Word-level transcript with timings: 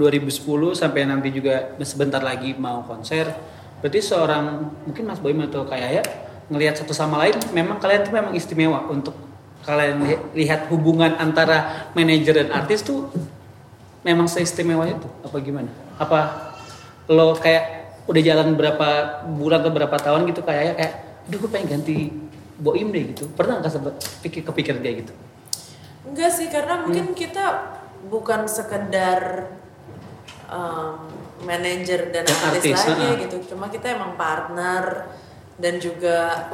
2010 0.00 0.72
sampai 0.72 1.04
nanti 1.04 1.28
juga 1.28 1.76
sebentar 1.84 2.24
lagi 2.24 2.56
mau 2.56 2.80
konser 2.88 3.28
berarti 3.84 4.00
seorang 4.00 4.72
mungkin 4.88 5.04
Mas 5.04 5.20
Boy 5.20 5.36
atau 5.36 5.68
kayak 5.68 5.90
ya 5.92 6.04
ngelihat 6.48 6.80
satu 6.80 6.96
sama 6.96 7.20
lain 7.20 7.36
memang 7.52 7.76
kalian 7.76 8.08
tuh 8.08 8.14
memang 8.16 8.32
istimewa 8.32 8.88
untuk 8.88 9.12
kalian 9.60 10.00
li- 10.00 10.24
lihat 10.44 10.72
hubungan 10.72 11.20
antara 11.20 11.92
manajer 11.92 12.40
dan 12.44 12.48
artis 12.50 12.80
tuh 12.80 13.12
memang 14.00 14.24
seistimewa 14.24 14.88
itu 14.88 15.08
apa 15.20 15.36
gimana? 15.44 15.68
Apa 16.00 16.20
lo 17.12 17.36
kayak 17.36 17.92
udah 18.08 18.22
jalan 18.24 18.56
berapa 18.56 18.88
bulan 19.28 19.60
atau 19.60 19.72
berapa 19.72 19.96
tahun 20.00 20.24
gitu 20.32 20.40
kayak 20.40 20.62
ya 20.64 20.72
kayak 20.74 20.92
aduh 21.28 21.38
gue 21.44 21.50
pengen 21.52 21.68
ganti 21.78 21.96
Boim 22.60 22.92
deh 22.92 23.16
gitu. 23.16 23.24
Pernah 23.32 23.64
nggak 23.64 23.72
sempat 23.72 23.94
pikir 24.20 24.44
kepikir 24.44 24.76
dia 24.80 24.92
gitu? 25.00 25.12
Enggak 26.04 26.32
sih, 26.32 26.48
karena 26.48 26.80
mungkin 26.84 27.12
kita 27.12 27.76
bukan 28.08 28.48
sekedar 28.48 29.48
um, 30.50 31.08
manajer 31.40 32.10
dan 32.10 32.26
artis, 32.26 32.68
artis, 32.68 32.76
lagi 32.84 33.00
heeh. 33.00 33.16
gitu. 33.24 33.36
Cuma 33.48 33.66
kita 33.66 33.86
emang 33.90 34.12
partner 34.14 35.08
dan 35.56 35.76
juga 35.76 36.50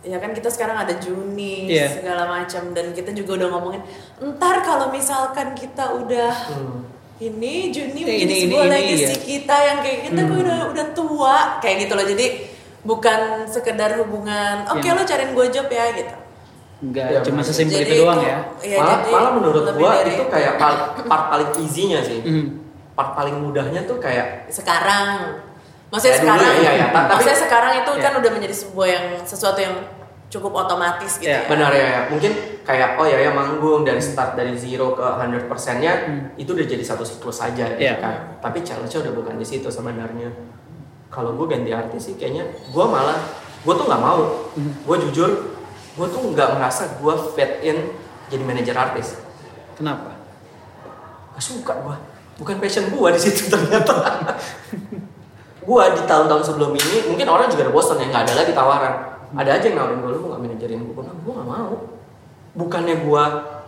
ya 0.00 0.16
kan 0.16 0.30
kita 0.30 0.48
sekarang 0.48 0.76
ada 0.78 0.96
Juni 0.96 1.68
Iya. 1.68 1.92
segala 1.94 2.24
macam 2.26 2.72
dan 2.72 2.90
kita 2.90 3.12
juga 3.12 3.36
udah 3.36 3.48
ngomongin 3.50 3.82
ntar 4.32 4.60
kalau 4.60 4.88
misalkan 4.88 5.52
kita 5.52 5.92
udah 5.94 6.32
ini 7.20 7.68
Juni 7.68 8.00
Eh, 8.00 8.06
menjadi 8.08 8.24
ini, 8.26 8.36
sebuah 8.42 8.64
ini, 8.64 8.70
ini, 8.70 8.76
legacy 8.96 9.04
ya. 9.04 9.12
kita 9.20 9.56
yang 9.60 9.78
kayak 9.78 10.00
kita 10.02 10.20
kok 10.22 10.38
udah 10.40 10.58
udah 10.70 10.86
tua 10.90 11.36
kayak 11.60 11.76
gitu 11.78 11.92
loh 11.92 12.06
jadi 12.06 12.26
bukan 12.80 13.20
sekedar 13.44 13.92
hubungan 13.98 14.64
oke 14.66 14.80
Yang- 14.80 14.96
lo 14.96 15.04
cariin 15.04 15.30
gue 15.30 15.46
job 15.50 15.68
ya 15.68 15.84
gitu 15.92 16.14
nggak 16.80 17.06
Iya, 17.06 17.18
cuma 17.20 17.40
sesimpel 17.42 17.84
itu 17.84 17.94
doang 18.00 18.16
itu- 18.16 18.24
ya 18.24 18.36
Iya, 18.62 18.76
malah, 18.80 18.96
jadi 18.96 19.10
malah 19.12 19.32
menurut 19.36 19.64
gua 19.70 19.90
dari- 20.00 20.16
itu 20.16 20.24
kayak 20.26 20.52
pal- 20.56 20.96
part 21.04 21.24
paling 21.28 21.50
easy-nya 21.60 22.00
sih. 22.00 22.24
Mhm. 22.24 22.46
Part 23.00 23.16
paling 23.16 23.32
mudahnya 23.34 23.88
tuh 23.88 23.96
kayak 23.96 24.52
sekarang 24.52 25.40
maksudnya 25.88 26.12
Ya, 26.12 26.20
dulu 26.20 26.28
sekarang 26.36 26.52
ya, 26.54 26.70
iya, 26.70 26.86
tapi- 26.92 27.08
maksudnya 27.10 27.38
sekarang 27.40 27.72
itu 27.80 27.90
iya. 27.90 28.02
kan 28.04 28.12
udah 28.14 28.30
menjadi 28.30 28.54
sebuah 28.54 28.86
yang 28.86 29.06
sesuatu 29.24 29.56
yang 29.56 29.74
cukup 30.28 30.52
otomatis 30.54 31.16
gitu 31.16 31.26
Iya. 31.26 31.42
ya 31.42 31.48
benar 31.48 31.72
ya, 31.72 31.86
ya. 31.88 32.00
mungkin 32.06 32.32
kayak 32.60 32.94
oh 32.94 33.02
ya 33.02 33.16
ya 33.18 33.32
manggung 33.32 33.82
dari 33.82 33.98
start 33.98 34.36
dari 34.36 34.52
zero 34.54 34.92
ke 34.92 35.00
100 35.00 35.48
persennya 35.48 35.92
itu 36.36 36.52
udah 36.52 36.62
jadi 36.62 36.84
satu 36.84 37.00
siklus 37.02 37.40
aja 37.40 37.72
gitu 37.72 37.80
Iya. 37.80 37.96
kan. 37.96 38.36
Tapi 38.38 38.60
challenge-nya 38.60 39.00
udah 39.02 39.14
bukan 39.16 39.34
di 39.34 39.46
situ 39.48 39.66
sebenarnya. 39.66 40.28
Kalau 41.08 41.32
gue 41.34 41.46
ganti 41.48 41.72
artis 41.72 42.04
sih 42.04 42.14
kayaknya 42.14 42.44
gue 42.46 42.84
malah 42.86 43.16
gue 43.58 43.74
tuh 43.74 43.86
nggak 43.88 43.98
mau. 43.98 44.44
Gue 44.84 44.96
jujur 45.02 45.30
gue 45.90 46.06
tuh 46.06 46.20
nggak 46.28 46.48
merasa 46.54 46.94
gue 46.94 47.14
fit 47.32 47.64
in 47.64 47.96
jadi 48.28 48.44
manajer 48.44 48.76
artis. 48.76 49.16
kenapa 49.72 50.12
Gak 51.32 51.40
suka 51.42 51.72
gue. 51.74 51.96
Bukan 52.40 52.56
passion 52.56 52.88
gue 52.88 53.08
di 53.12 53.20
situ 53.20 53.52
ternyata. 53.52 53.94
gue 55.60 55.84
di 55.92 56.02
tahun-tahun 56.08 56.42
sebelum 56.42 56.72
ini 56.72 57.12
mungkin 57.12 57.28
orang 57.28 57.52
juga 57.52 57.68
ada 57.68 57.72
bosan 57.76 58.00
ya 58.00 58.08
nggak 58.08 58.22
ada 58.24 58.34
lagi 58.40 58.52
tawaran. 58.56 58.94
Ada 59.36 59.50
aja 59.60 59.64
yang 59.68 59.76
nawarin 59.76 60.00
gue 60.00 60.10
lu 60.10 60.18
mau 60.24 60.28
nggak 60.32 60.42
manajerin. 60.48 60.80
Gue 60.88 60.94
bilang 60.96 61.18
gue 61.20 61.32
nggak 61.36 61.48
mau. 61.52 61.74
Bukannya 62.56 62.96
gue 63.04 63.24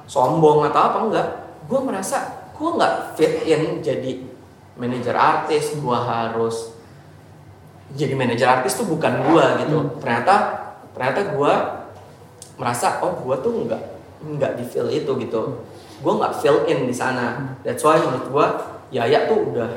sombong 0.08 0.64
atau 0.72 0.80
apa 0.80 0.98
enggak. 1.04 1.28
Gue 1.68 1.80
merasa 1.84 2.48
gue 2.56 2.70
nggak 2.72 2.94
fit 3.20 3.34
in 3.44 3.84
jadi 3.84 4.24
manajer 4.80 5.14
artis. 5.14 5.76
Gue 5.76 5.94
harus 5.94 6.72
jadi 7.92 8.16
manajer 8.16 8.48
artis 8.48 8.72
tuh 8.80 8.88
bukan 8.88 9.28
gue 9.28 9.44
gitu. 9.68 9.78
Ternyata 10.00 10.34
ternyata 10.96 11.20
gue 11.36 11.54
merasa 12.56 13.04
oh 13.04 13.20
gue 13.20 13.36
tuh 13.44 13.52
nggak 13.68 13.82
nggak 14.22 14.52
di 14.56 14.64
feel 14.64 14.88
itu 14.88 15.12
gitu 15.18 15.60
gue 16.02 16.12
nggak 16.12 16.34
fill 16.42 16.66
in 16.66 16.90
di 16.90 16.94
sana. 16.94 17.54
That's 17.62 17.80
why 17.86 18.02
menurut 18.02 18.26
gue 18.28 18.46
Yaya 18.92 19.30
tuh 19.30 19.54
udah 19.54 19.70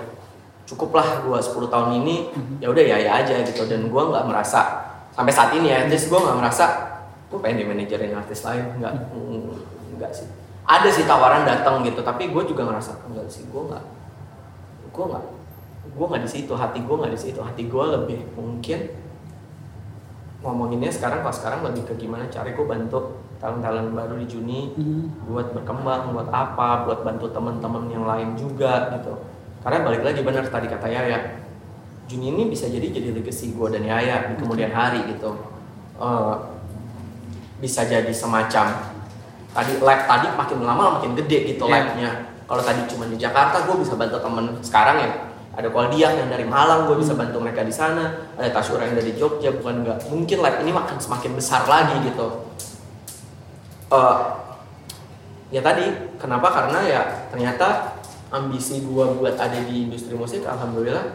cukup 0.65 0.97
lah 0.97 1.21
gue 1.21 1.37
10 1.37 1.69
tahun 1.69 1.89
ini. 2.01 2.15
Ya 2.59 2.67
udah 2.73 2.81
Yaya 2.83 3.21
aja 3.21 3.45
gitu. 3.45 3.69
Dan 3.69 3.93
gue 3.93 4.03
nggak 4.03 4.25
merasa 4.25 4.89
sampai 5.13 5.31
saat 5.31 5.53
ini 5.55 5.71
ya 5.71 5.85
terus 5.85 6.09
gue 6.09 6.19
nggak 6.19 6.37
merasa 6.41 6.65
gue 7.29 7.39
pengen 7.39 7.63
di 7.63 7.65
manajerin 7.69 8.17
artis 8.17 8.41
lain. 8.41 8.81
Nggak 8.81 8.93
mm, 9.13 9.41
nggak 10.01 10.11
sih. 10.11 10.27
Ada 10.65 10.89
sih 10.89 11.05
tawaran 11.05 11.45
datang 11.45 11.85
gitu 11.85 12.01
tapi 12.01 12.33
gue 12.33 12.43
juga 12.49 12.65
ngerasa 12.65 13.05
enggak 13.05 13.29
sih 13.29 13.45
gue 13.45 13.61
nggak 13.69 13.83
gue 14.89 15.05
nggak 15.05 15.25
gue 15.93 16.05
nggak 16.09 16.23
di 16.25 16.29
situ. 16.33 16.53
Hati 16.57 16.81
gue 16.81 16.95
nggak 16.97 17.13
di 17.13 17.19
situ. 17.21 17.39
Hati 17.39 17.69
gue 17.69 17.85
lebih 17.85 18.19
mungkin 18.33 19.05
ngomonginnya 20.41 20.93
sekarang 20.93 21.25
kalau 21.25 21.33
sekarang 21.33 21.59
lebih 21.65 21.89
ke 21.89 21.93
gimana 21.97 22.29
cara 22.29 22.53
gue 22.53 22.65
bantu 22.65 23.24
talent-talent 23.37 23.91
baru 23.91 24.15
di 24.15 24.25
Juni 24.25 24.71
Mhm. 24.73 25.27
buat 25.27 25.51
berkembang 25.51 26.11
buat 26.11 26.29
apa 26.29 26.83
buat 26.83 27.03
bantu 27.03 27.29
teman-teman 27.29 27.89
yang 27.89 28.03
lain 28.03 28.33
juga 28.33 28.95
gitu. 28.95 29.13
Karena 29.61 29.81
balik 29.81 30.01
lagi 30.01 30.21
benar 30.21 30.45
tadi 30.45 30.67
kata 30.67 30.87
Yaya 30.87 31.19
Juni 32.05 32.29
ini 32.29 32.43
bisa 32.47 32.69
jadi 32.69 32.85
jadi 32.85 33.11
legacy 33.11 33.51
gue 33.51 33.67
dan 33.69 33.81
Yaya 33.81 34.29
di 34.29 34.33
kemudian 34.37 34.69
hari 34.69 35.01
gitu. 35.09 35.33
Eh, 35.97 36.35
bisa 37.57 37.81
jadi 37.83 38.11
semacam 38.11 38.93
tadi 39.51 39.79
lab 39.79 40.05
tadi 40.05 40.27
makin 40.31 40.57
lama 40.61 40.99
makin 40.99 41.15
gede 41.15 41.55
gitu 41.55 41.65
Iya. 41.65 41.73
labnya. 41.81 42.11
Kalau 42.45 42.61
tadi 42.61 42.85
cuma 42.85 43.09
di 43.09 43.17
Jakarta 43.17 43.65
gue 43.65 43.75
bisa 43.81 43.97
bantu 43.97 44.21
temen 44.21 44.53
sekarang 44.61 45.01
ya. 45.01 45.11
Ada 45.55 45.71
Koldiak 45.71 46.19
yang 46.19 46.27
dari 46.27 46.43
Malang 46.43 46.83
gue 46.85 46.99
bisa 46.99 47.15
bantu 47.15 47.39
mereka 47.39 47.63
di 47.63 47.71
sana. 47.71 48.11
Ada 48.35 48.51
Tasyura 48.51 48.85
yang 48.85 48.99
dari 48.99 49.15
Jogja 49.15 49.55
bukan 49.55 49.81
nggak 49.81 50.11
mungkin 50.11 50.37
lab 50.43 50.59
ini 50.59 50.69
makin 50.69 50.99
semakin 50.99 51.31
besar 51.33 51.63
lagi 51.65 51.95
gitu 52.05 52.27
Eh, 53.85 54.17
ya 55.53 55.61
tadi 55.61 55.85
kenapa? 56.17 56.47
Karena 56.49 56.79
ya 56.81 57.01
ternyata 57.29 57.95
ambisi 58.33 58.81
gue 58.81 59.05
buat 59.21 59.37
ada 59.37 59.61
di 59.61 59.85
industri 59.87 60.17
musik 60.17 60.41
alhamdulillah 60.43 61.05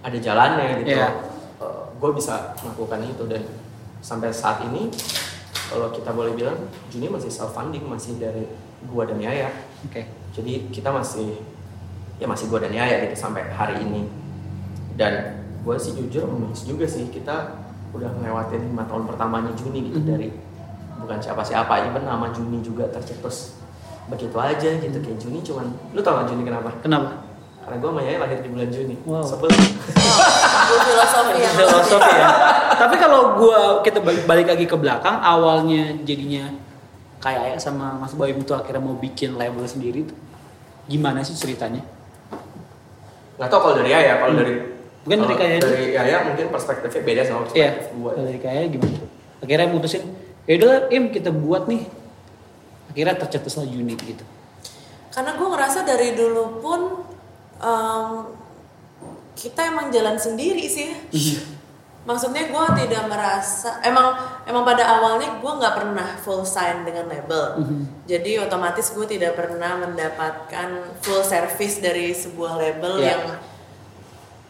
ada 0.00 0.18
jalannya 0.18 0.84
gitu. 0.84 0.94
Iya. 0.94 1.10
gue 1.98 2.10
bisa 2.14 2.54
melakukan 2.62 3.02
itu. 3.02 3.26
Dan 3.26 3.42
sampai 3.98 4.30
saat 4.30 4.62
ini 4.62 4.86
kalau 5.66 5.90
kita 5.90 6.14
boleh 6.14 6.30
bilang 6.38 6.54
Juni 6.88 7.10
masih 7.10 7.26
self 7.28 7.50
funding 7.50 7.82
masih 7.84 8.14
dari 8.16 8.46
gua 8.86 9.02
dan 9.02 9.18
Yaya. 9.18 9.50
Oke. 9.82 10.06
Jadi 10.30 10.70
kita 10.70 10.94
masih 10.94 11.42
ya 12.16 12.30
masih 12.30 12.46
gua 12.46 12.62
dan 12.62 12.70
Yaya 12.70 13.02
gitu 13.02 13.18
sampai 13.18 13.50
hari 13.50 13.82
ini. 13.82 14.06
Dan 14.94 15.42
gue 15.66 15.74
sih 15.74 15.92
jujur 15.92 16.30
amazed 16.30 16.70
juga 16.70 16.86
sih 16.86 17.10
kita 17.10 17.58
udah 17.90 18.06
ngelewatin 18.22 18.62
lima 18.70 18.86
tahun 18.86 19.10
pertamanya 19.10 19.50
Juni 19.58 19.90
gitu 19.90 19.98
Mhm. 19.98 20.06
dari 20.06 20.28
bukan 21.08 21.24
siapa-siapa 21.24 21.88
even 21.88 22.04
nama 22.04 22.28
Juni 22.28 22.60
juga 22.60 22.84
tercetus. 22.92 23.56
Begitu 24.12 24.36
aja 24.36 24.76
gitu 24.76 25.00
kayak 25.00 25.16
Juni 25.16 25.40
cuman 25.40 25.72
lu 25.96 26.04
tau 26.04 26.20
gak 26.20 26.28
Juni 26.28 26.44
kenapa? 26.44 26.68
Kenapa? 26.84 27.24
Karena 27.64 27.76
gue 27.80 27.88
sama 27.88 28.00
Yaya 28.04 28.18
lahir 28.20 28.38
di 28.44 28.48
bulan 28.52 28.68
Juni. 28.68 28.92
Wow. 29.08 29.24
sebel. 29.24 29.48
Gue 29.48 30.78
filosofi 30.84 31.36
ya. 31.40 31.50
Filosofi 31.56 32.12
ya. 32.12 32.28
Tapi 32.76 32.94
kalau 33.00 33.40
gua 33.40 33.80
kita 33.80 34.04
balik, 34.04 34.28
balik 34.28 34.46
lagi 34.52 34.68
ke 34.68 34.76
belakang 34.76 35.16
awalnya 35.16 35.96
jadinya 36.04 36.52
kayak 37.24 37.56
Ayah 37.56 37.60
sama 37.60 37.96
Mas 37.96 38.12
Boy 38.12 38.36
itu 38.36 38.52
akhirnya 38.52 38.84
mau 38.84 38.92
bikin 38.92 39.40
label 39.40 39.64
sendiri 39.64 40.04
tuh. 40.04 40.16
Gimana 40.88 41.24
sih 41.24 41.32
ceritanya? 41.32 41.80
Nggak 43.40 43.48
tau 43.48 43.60
kalau 43.64 43.80
dari 43.80 43.96
Yaya 43.96 44.20
kalau 44.20 44.36
Hmm. 44.36 44.42
dari 44.44 44.54
Mungkin 45.08 45.18
dari 45.24 45.36
Yaya 45.40 45.56
dari 45.64 45.84
Yaya 45.96 46.16
mungkin 46.20 46.46
perspektifnya 46.52 47.00
beda 47.00 47.22
sama 47.24 47.38
Iya, 47.48 47.80
perspektif 47.80 47.96
gue 47.96 48.10
kalau 48.12 48.26
dari 48.28 48.40
kayak 48.44 48.64
gimana? 48.76 48.98
Akhirnya 49.38 49.66
mutusin, 49.70 50.02
ya 50.48 50.56
udah 50.56 50.88
Im 50.88 51.08
kita 51.08 51.28
buat 51.28 51.68
nih. 51.68 51.84
Akhirnya 52.88 53.14
tercetuslah 53.16 53.62
unit 53.64 54.00
gitu. 54.00 54.24
karena 55.08 55.34
gue 55.34 55.46
ngerasa 55.46 55.82
dari 55.82 56.14
dulu 56.14 56.58
pun 56.58 56.80
em, 57.58 58.10
kita 59.34 59.66
emang 59.66 59.88
jalan 59.88 60.14
sendiri 60.14 60.62
sih 60.64 60.94
Iya. 61.10 61.42
maksudnya 62.04 62.46
gue 62.46 62.64
tidak 62.78 63.02
merasa 63.06 63.82
emang 63.82 64.14
emang 64.44 64.62
pada 64.62 64.84
awalnya 64.88 65.36
gue 65.36 65.52
nggak 65.52 65.74
pernah 65.74 66.08
full 66.18 66.42
sign 66.42 66.82
dengan 66.82 67.06
label 67.06 67.58
Mhm. 67.58 68.06
jadi 68.06 68.46
otomatis 68.46 68.88
gue 68.88 69.06
tidak 69.06 69.34
pernah 69.34 69.78
mendapatkan 69.80 70.68
full 70.98 71.20
service 71.20 71.78
dari 71.78 72.10
sebuah 72.10 72.54
label 72.54 72.92
Iya. 72.96 73.06
yang 73.08 73.22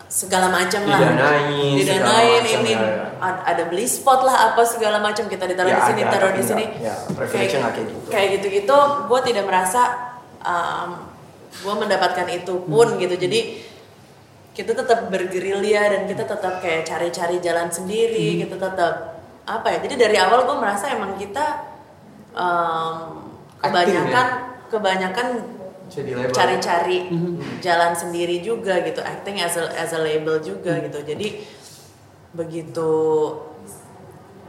segala 0.09 0.49
macam 0.49 0.89
lah 0.89 0.99
Didanain, 1.05 1.77
didanain 1.77 2.43
ini 2.43 2.73
ya, 2.73 2.81
ya. 3.21 3.33
ada, 3.45 3.63
beli 3.69 3.85
spot 3.85 4.25
lah 4.25 4.53
apa 4.53 4.65
segala 4.65 5.05
macam 5.05 5.29
kita 5.29 5.45
ditaruh 5.45 5.69
Ya, 5.69 5.77
di 5.77 5.85
sini 5.93 6.01
ada, 6.01 6.13
taruh 6.17 6.33
di 6.33 6.45
sini 6.45 6.65
ya, 6.81 6.95
nggak 7.13 7.29
kayak 7.29 7.87
gitu. 7.93 8.09
kayak 8.09 8.29
gitu-gitu 8.41 8.79
gue 9.05 9.21
tidak 9.29 9.45
merasa 9.45 9.83
gue 11.61 11.75
mendapatkan 11.77 12.27
itu 12.33 12.55
pun 12.65 12.89
Hmm. 12.89 13.01
gitu 13.01 13.15
jadi 13.21 13.41
kita 14.57 14.75
tetap 14.75 15.13
bergerilya 15.13 15.83
dan 15.93 16.03
kita 16.09 16.25
tetap 16.27 16.59
kayak 16.65 16.89
cari-cari 16.89 17.37
jalan 17.45 17.69
sendiri 17.69 18.41
Hmm. 18.41 18.41
kita 18.49 18.57
tetap 18.59 18.95
apa 19.45 19.67
ya 19.77 19.79
jadi 19.85 19.95
dari 20.09 20.17
awal 20.17 20.49
gue 20.49 20.57
merasa 20.57 20.89
emang 20.89 21.21
kita 21.21 21.69
um, 22.33 23.29
Acting, 23.61 23.75
kebanyakan 23.75 24.27
kebanyakan 24.71 25.27
jadi 25.33 25.49
label 25.49 25.58
cari-cari 26.31 27.09
Hmm. 27.09 27.41
jalan 27.59 27.93
sendiri 27.93 28.41
juga 28.41 28.81
gitu 28.81 29.01
acting 29.01 29.41
as 29.41 29.57
a 29.57 29.67
as 29.75 29.91
a 29.91 30.01
label 30.01 30.37
juga 30.39 30.73
Hmm. 30.73 30.85
gitu 30.85 30.99
jadi 31.03 31.27
begitu 32.31 32.91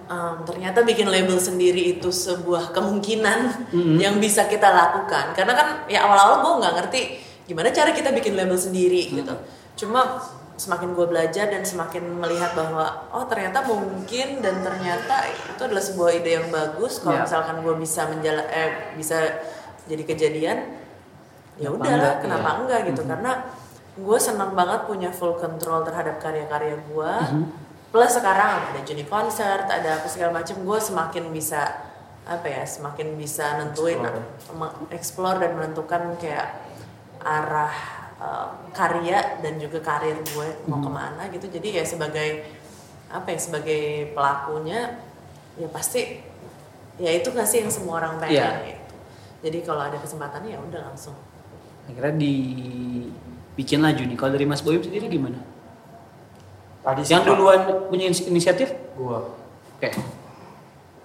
um, 0.05 0.35
ternyata 0.43 0.83
bikin 0.83 1.07
label 1.07 1.37
sendiri 1.37 1.95
itu 1.95 2.09
sebuah 2.09 2.71
kemungkinan 2.71 3.71
Hmm. 3.71 3.97
yang 3.97 4.17
bisa 4.17 4.45
kita 4.45 4.67
lakukan 4.67 5.31
karena 5.33 5.53
kan 5.53 5.67
ya 5.85 6.03
awal-awal 6.03 6.35
gue 6.41 6.53
nggak 6.59 6.75
ngerti 6.75 7.01
gimana 7.45 7.69
cara 7.69 7.91
kita 7.91 8.11
bikin 8.11 8.35
label 8.35 8.57
sendiri 8.57 9.09
gitu 9.09 9.33
cuma 9.75 10.21
semakin 10.59 10.91
gue 10.91 11.07
belajar 11.07 11.47
dan 11.47 11.63
semakin 11.63 12.19
melihat 12.19 12.51
bahwa 12.51 13.07
oh 13.09 13.23
ternyata 13.25 13.63
mungkin 13.63 14.43
dan 14.43 14.59
ternyata 14.59 15.23
itu 15.47 15.61
adalah 15.63 15.79
sebuah 15.79 16.11
ide 16.13 16.35
yang 16.35 16.51
bagus 16.51 16.99
kalau 16.99 17.15
Ya. 17.15 17.23
misalkan 17.23 17.63
gue 17.63 17.75
bisa 17.79 18.01
menjala 18.05 18.43
eh 18.43 18.91
bisa 18.93 19.39
jadi 19.87 20.03
kejadian 20.03 20.57
ya 21.59 21.69
udah 21.69 21.85
enggak? 21.85 22.15
kenapa 22.19 22.47
Iya. 22.47 22.57
enggak 22.57 22.79
gitu 22.87 23.01
karena 23.03 23.31
gue 23.99 24.17
senang 24.17 24.51
banget 24.53 24.81
punya 24.85 25.09
full 25.11 25.35
control 25.35 25.83
terhadap 25.83 26.17
karya-karya 26.17 26.79
gue 26.81 27.13
plus 27.89 28.11
sekarang 28.11 28.71
ada 28.71 28.79
juni 28.81 29.03
concert 29.03 29.65
ada 29.65 29.99
apa 29.99 30.07
segala 30.07 30.39
macam 30.39 30.55
gue 30.55 30.79
semakin 30.79 31.23
bisa 31.29 31.61
apa 32.23 32.45
ya 32.45 32.61
semakin 32.63 33.17
bisa 33.17 33.57
nentuin 33.57 33.99
Explore. 34.89 35.37
dan 35.37 35.51
menentukan 35.53 36.15
kayak 36.15 36.47
arah 37.19 37.73
um, 38.15 38.49
karya 38.71 39.41
dan 39.41 39.57
juga 39.57 39.81
karir 39.81 40.15
gue 40.15 40.47
mau 40.63 40.79
ke 40.79 40.87
mana 40.87 41.27
gitu 41.27 41.49
jadi 41.49 41.81
ya 41.81 41.83
sebagai 41.83 42.45
apa 43.09 43.27
ya 43.27 43.39
sebagai 43.41 43.83
pelakunya 44.13 45.01
ya 45.57 45.67
pasti 45.67 46.21
ya 46.95 47.11
itu 47.11 47.33
nggak 47.33 47.43
sih 47.43 47.65
yang 47.65 47.71
semua 47.73 47.99
orang 47.99 48.21
pengen 48.21 48.37
Iya. 48.37 48.49
gitu 48.69 48.95
jadi 49.41 49.57
kalau 49.65 49.81
ada 49.81 49.97
kesempatannya 49.97 50.55
ya 50.55 50.59
udah 50.61 50.81
langsung 50.85 51.17
Akhirnya 51.89 52.13
dibikin 52.21 53.81
lah 53.81 53.91
Juni. 53.97 54.13
Kalau 54.13 54.37
dari 54.37 54.45
Mas 54.45 54.61
Boyum 54.61 54.85
sendiri 54.85 55.09
gimana? 55.09 55.41
Tadi 56.85 57.01
Yang 57.09 57.33
duluan 57.33 57.59
punya 57.89 58.05
inisiatif? 58.07 58.71
gua. 58.95 59.35
Oke. 59.79 59.89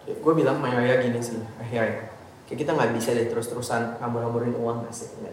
gue 0.04 0.32
bilang 0.36 0.60
sama 0.60 0.68
Yaya 0.68 1.00
gini 1.00 1.16
sih. 1.18 1.40
Eh 1.40 1.68
Yaya. 1.72 2.12
Kayak 2.44 2.58
kita 2.60 2.70
nggak 2.76 2.90
bisa 2.92 3.16
deh 3.16 3.26
terus-terusan 3.32 3.96
ngambur-ngamburin 4.04 4.52
uang 4.60 4.84
gak 4.84 4.92
sih? 4.92 5.08
Nggak 5.16 5.32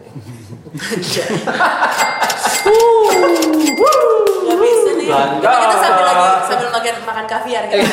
bisa 4.58 4.90
nih. 4.96 5.08
Kita 5.12 5.76
sambil 5.76 6.04
lagi 6.08 6.26
sambil 6.48 6.68
makan 6.72 6.94
makan 7.04 7.24
kaviar 7.28 7.62
gitu. 7.68 7.84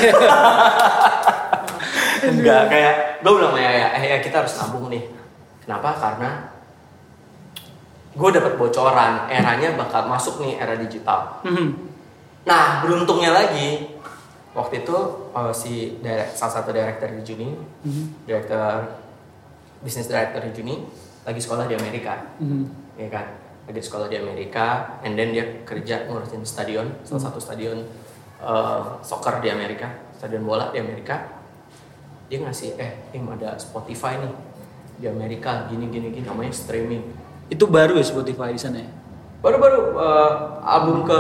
Enggak 2.30 2.62
kayak 2.68 2.96
gue 3.24 3.32
bilang 3.32 3.52
sama 3.52 3.60
Yaya 3.60 3.88
eh 4.00 4.04
ya 4.16 4.18
kita 4.24 4.44
harus 4.44 4.54
nabung 4.56 4.88
nih. 4.88 5.04
Kenapa? 5.64 5.90
Karena 6.00 6.30
gue 8.20 8.30
dapat 8.30 8.54
bocoran 8.54 9.32
eranya 9.32 9.74
bakal 9.74 10.06
masuk 10.06 10.44
nih 10.44 10.60
era 10.60 10.76
digital 10.76 11.40
Mhm. 11.48 11.88
Nah, 12.44 12.82
beruntungnya 12.82 13.32
lagi 13.32 13.88
waktu 14.52 14.82
itu 14.82 14.98
eh, 15.32 15.54
si 15.54 15.72
direct, 16.00 16.34
salah 16.34 16.60
satu 16.60 16.70
director 16.72 17.08
di 17.08 17.22
Juni, 17.22 17.50
director 18.26 18.90
bisnis 19.80 20.08
director 20.08 20.42
di 20.44 20.52
Juni 20.52 20.76
lagi 21.24 21.38
sekolah 21.38 21.64
di 21.64 21.76
Amerika, 21.76 22.36
Mhm. 22.42 22.64
ya 22.98 23.08
kan? 23.08 23.26
Lagi 23.70 23.80
sekolah 23.80 24.10
di 24.10 24.18
Amerika, 24.18 24.98
and 25.00 25.14
then 25.14 25.30
dia 25.30 25.62
kerja 25.62 26.10
ngurusin 26.10 26.42
stadion, 26.42 26.90
salah 27.06 27.24
satu 27.24 27.38
stadion 27.38 27.86
eh, 28.40 28.82
soccer 29.04 29.40
di 29.40 29.52
Amerika, 29.52 29.86
stadion 30.16 30.42
bola 30.42 30.72
di 30.72 30.80
Amerika. 30.80 31.20
Dia 32.26 32.40
ngasih, 32.40 32.80
eh, 32.80 33.14
Im 33.14 33.28
ada 33.30 33.60
Spotify 33.60 34.16
nih 34.16 34.34
di 34.96 35.06
Amerika, 35.06 35.68
gini 35.68 35.86
gini 35.88 36.08
gini, 36.10 36.26
namanya 36.26 36.50
streaming. 36.50 37.04
Itu 37.50 37.66
baru 37.66 37.94
ya 37.94 38.06
Spotify 38.06 38.54
di 38.54 38.58
sana 38.58 38.78
ya? 38.78 38.90
Baru-baru 39.40 39.96
eh, 39.96 40.32
album 40.62 41.04
ke 41.04 41.20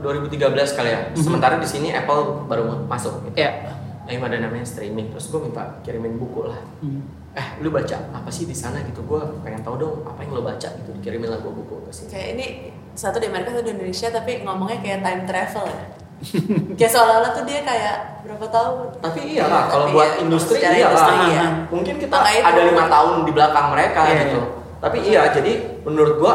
2013 0.00 0.38
kali 0.72 0.88
ya. 0.88 1.00
Sementara 1.14 1.56
di 1.56 1.64
sini 1.64 1.90
Apple 1.90 2.46
baru 2.46 2.84
masuk 2.84 3.24
gitu. 3.24 3.36
Ya. 3.36 3.74
Yang 4.04 4.22
ada 4.22 4.36
namanya 4.38 4.62
streaming. 4.64 5.10
Terus 5.10 5.28
gue 5.28 5.40
minta 5.40 5.80
kirimin 5.80 6.14
buku 6.14 6.46
lah. 6.46 6.60
Mhm. 6.78 7.00
Eh, 7.34 7.46
lu 7.58 7.68
baca 7.68 7.98
apa 8.12 8.30
sih 8.30 8.44
di 8.44 8.54
sana 8.54 8.78
gitu? 8.80 9.02
Gue 9.02 9.18
pengen 9.42 9.58
tahu 9.60 9.74
dong 9.74 9.94
apa 10.04 10.22
yang 10.22 10.30
lo 10.32 10.42
baca 10.42 10.68
gitu. 10.70 10.90
Dikirimin 10.94 11.26
lah 11.26 11.40
gue 11.40 11.50
buku 11.50 11.74
ke 11.82 11.90
sini. 11.90 12.08
kayak 12.08 12.28
ini 12.32 12.46
satu 12.94 13.18
di 13.18 13.26
Amerika 13.26 13.50
satu 13.50 13.64
di 13.64 13.74
Indonesia 13.74 14.06
tapi 14.08 14.32
ngomongnya 14.40 14.78
kayak 14.78 15.02
time 15.02 15.22
travel 15.26 15.66
ya 15.66 15.82
kayak 16.78 16.92
seolah-olah 16.94 17.34
tuh 17.34 17.42
dia 17.42 17.60
kayak 17.60 18.22
berapa 18.22 18.46
tahun 18.46 18.86
Tapi 19.02 19.20
iya 19.34 19.44
lah, 19.44 19.66
kalau 19.66 19.90
buat 19.90 20.14
ya, 20.14 20.22
industri 20.22 20.62
secara 20.62 20.72
iya 20.72 20.86
industri, 20.86 21.10
lah. 21.12 21.26
iya. 21.26 21.44
Mungkin 21.68 21.94
kita 21.98 22.16
itu- 22.30 22.46
ada 22.46 22.60
lima 22.62 22.84
tahun 22.86 23.12
di 23.26 23.32
belakang 23.34 23.66
mereka 23.74 24.00
Iya, 24.04 24.14
gitu. 24.22 24.38
iya. 24.38 24.63
Tapi 24.84 24.98
iya, 25.08 25.32
jadi 25.32 25.80
menurut 25.80 26.20
gua 26.20 26.34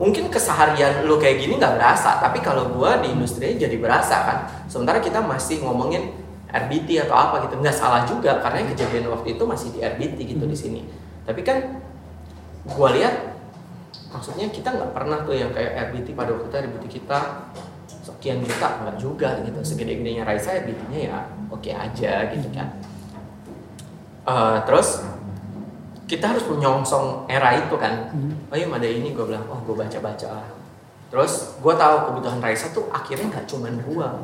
mungkin 0.00 0.32
keseharian 0.32 1.04
lu 1.04 1.20
kayak 1.20 1.44
gini 1.44 1.60
nggak 1.60 1.76
berasa, 1.76 2.16
tapi 2.16 2.40
kalau 2.40 2.72
gua 2.72 3.04
di 3.04 3.12
industri 3.12 3.60
jadi 3.60 3.76
berasa 3.76 4.16
kan. 4.24 4.38
Sementara 4.72 5.04
kita 5.04 5.20
masih 5.20 5.60
ngomongin 5.60 6.16
RBT 6.48 7.04
atau 7.04 7.12
apa 7.12 7.44
gitu, 7.44 7.60
nggak 7.60 7.76
salah 7.76 8.08
juga 8.08 8.40
karena 8.40 8.64
kejadian 8.72 9.12
waktu 9.12 9.36
itu 9.36 9.44
masih 9.44 9.68
di 9.76 9.84
RBT 9.84 10.18
gitu 10.32 10.44
di 10.48 10.56
sini. 10.56 10.80
Tapi 11.28 11.44
kan 11.44 11.84
gua 12.72 12.96
lihat 12.96 13.36
maksudnya 14.08 14.48
kita 14.48 14.72
nggak 14.72 14.90
pernah 14.96 15.20
tuh 15.28 15.36
yang 15.36 15.52
kayak 15.52 15.92
RBT 15.92 16.16
pada 16.16 16.32
waktu 16.32 16.48
itu 16.48 16.56
RBT 16.56 16.84
kita 16.88 17.18
sekian 18.00 18.40
juta 18.40 18.80
nggak 18.80 18.96
juga 18.96 19.28
gitu 19.44 19.60
segede-gedenya 19.60 20.24
Raisa 20.24 20.56
RBT-nya 20.56 21.00
ya 21.04 21.18
oke 21.52 21.68
aja 21.68 22.32
gitu 22.32 22.48
kan 22.50 22.80
Eh, 24.30 24.58
terus 24.68 25.00
kita 26.10 26.34
harus 26.34 26.42
menyongsong 26.50 27.30
era 27.30 27.54
itu 27.54 27.78
kan. 27.78 28.10
Oh 28.50 28.58
iya 28.58 28.66
ada 28.66 28.88
ini 28.90 29.14
gue 29.14 29.22
bilang 29.22 29.46
oh 29.46 29.62
gue 29.62 29.78
baca-baca 29.78 30.26
lah. 30.26 30.50
Terus 31.14 31.54
gue 31.62 31.74
tahu 31.78 31.96
kebutuhan 32.10 32.42
Raisa 32.42 32.74
tuh 32.74 32.90
akhirnya 32.90 33.30
nggak 33.30 33.46
cuma 33.46 33.70
uang 33.70 34.16